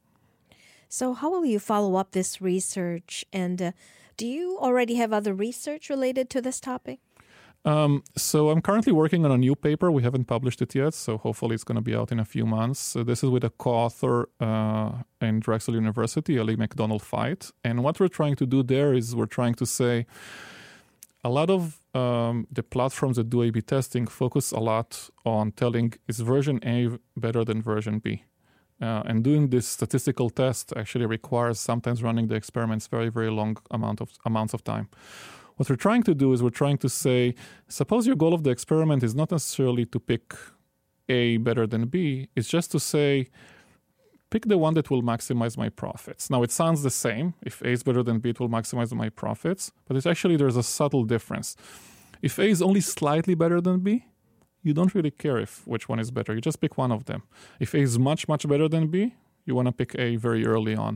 So, 0.90 1.14
how 1.14 1.30
will 1.30 1.46
you 1.46 1.60
follow 1.60 1.96
up 1.96 2.12
this 2.12 2.42
research? 2.42 3.24
And 3.32 3.62
uh, 3.62 3.72
do 4.18 4.28
you 4.28 4.58
already 4.60 4.96
have 4.96 5.14
other 5.14 5.34
research 5.34 5.90
related 5.90 6.30
to 6.32 6.42
this 6.42 6.60
topic? 6.60 7.00
Um, 7.64 8.04
so 8.18 8.50
I'm 8.50 8.62
currently 8.62 8.92
working 8.92 9.24
on 9.24 9.32
a 9.32 9.38
new 9.38 9.56
paper. 9.56 9.92
We 9.92 10.02
haven't 10.02 10.26
published 10.26 10.62
it 10.62 10.74
yet, 10.74 10.94
so 10.96 11.18
hopefully 11.18 11.54
it's 11.54 11.64
going 11.64 11.76
to 11.76 11.82
be 11.82 11.96
out 11.96 12.12
in 12.12 12.20
a 12.20 12.26
few 12.26 12.46
months. 12.46 12.80
So 12.80 13.04
this 13.04 13.24
is 13.24 13.30
with 13.30 13.44
a 13.44 13.52
co-author 13.52 14.30
uh, 14.40 15.04
in 15.22 15.40
Drexel 15.40 15.76
University, 15.76 16.38
Ellie 16.38 16.58
McDonnell 16.58 17.02
Feit. 17.02 17.52
And 17.64 17.84
what 17.84 18.00
we're 18.00 18.08
trying 18.08 18.36
to 18.38 18.46
do 18.48 18.64
there 18.64 18.94
is 18.94 19.16
we're 19.16 19.28
trying 19.28 19.54
to 19.56 19.66
say 19.66 20.08
a 21.24 21.30
lot 21.30 21.52
of 21.52 21.80
um, 21.94 22.48
the 22.52 22.64
platforms 22.64 23.18
that 23.18 23.30
do 23.30 23.44
A/B 23.44 23.62
testing 23.62 24.08
focus 24.08 24.52
a 24.52 24.60
lot 24.60 25.10
on 25.24 25.52
telling 25.52 25.94
is 26.08 26.20
version 26.20 26.60
A 26.66 26.90
better 27.16 27.46
than 27.46 27.62
version 27.62 28.00
B. 28.00 28.24
Uh, 28.82 29.04
and 29.06 29.24
doing 29.24 29.50
this 29.50 29.68
statistical 29.68 30.32
test 30.32 30.74
actually 30.76 31.06
requires 31.06 31.60
sometimes 31.60 32.02
running 32.02 32.28
the 32.28 32.34
experiments 32.34 32.88
very 32.88 33.10
very 33.10 33.30
long 33.30 33.56
amount 33.70 34.02
of 34.02 34.10
amounts 34.26 34.56
of 34.56 34.64
time 34.64 34.90
what 35.56 35.70
we're 35.70 35.76
trying 35.76 36.04
to 36.04 36.14
do 36.14 36.34
is 36.34 36.42
we're 36.42 36.50
trying 36.50 36.78
to 36.80 36.90
say, 36.90 37.36
suppose 37.68 38.08
your 38.08 38.16
goal 38.16 38.34
of 38.34 38.44
the 38.44 38.50
experiment 38.50 39.04
is 39.04 39.14
not 39.14 39.32
necessarily 39.32 39.86
to 39.86 40.00
pick 40.00 40.34
A 41.10 41.38
better 41.38 41.68
than 41.68 41.88
B, 41.88 42.30
it's 42.36 42.48
just 42.48 42.72
to 42.72 42.80
say, 42.80 43.28
pick 44.30 44.46
the 44.46 44.58
one 44.58 44.74
that 44.76 44.90
will 44.90 45.04
maximize 45.04 45.58
my 45.58 45.70
profits. 45.70 46.30
Now 46.30 46.42
it 46.44 46.52
sounds 46.52 46.84
the 46.84 46.90
same. 46.90 47.34
If 47.44 47.62
A 47.62 47.70
is 47.70 47.84
better 47.84 48.02
than 48.02 48.20
B, 48.20 48.30
it 48.30 48.40
will 48.40 48.50
maximize 48.50 48.94
my 48.94 49.10
profits, 49.10 49.72
but 49.86 49.98
it's 49.98 50.06
actually 50.08 50.38
there's 50.38 50.58
a 50.58 50.64
subtle 50.64 51.04
difference. 51.04 51.56
If 52.22 52.40
A 52.40 52.46
is 52.46 52.62
only 52.62 52.82
slightly 52.82 53.36
better 53.36 53.60
than 53.62 53.80
B, 53.80 54.06
you 54.64 54.74
don't 54.74 54.94
really 54.94 55.12
care 55.12 55.38
if 55.38 55.66
which 55.68 55.90
one 55.90 56.00
is 56.00 56.12
better. 56.12 56.34
You 56.34 56.42
just 56.42 56.62
pick 56.62 56.78
one 56.78 56.92
of 56.92 57.06
them. 57.06 57.24
If 57.60 57.74
A 57.74 57.80
is 57.80 57.98
much, 57.98 58.28
much 58.28 58.48
better 58.48 58.70
than 58.70 58.88
B, 58.88 59.16
you 59.52 59.56
want 59.60 59.68
to 59.68 59.78
pick 59.82 59.92
A 60.00 60.16
very 60.16 60.44
early 60.54 60.76
on. 60.76 60.94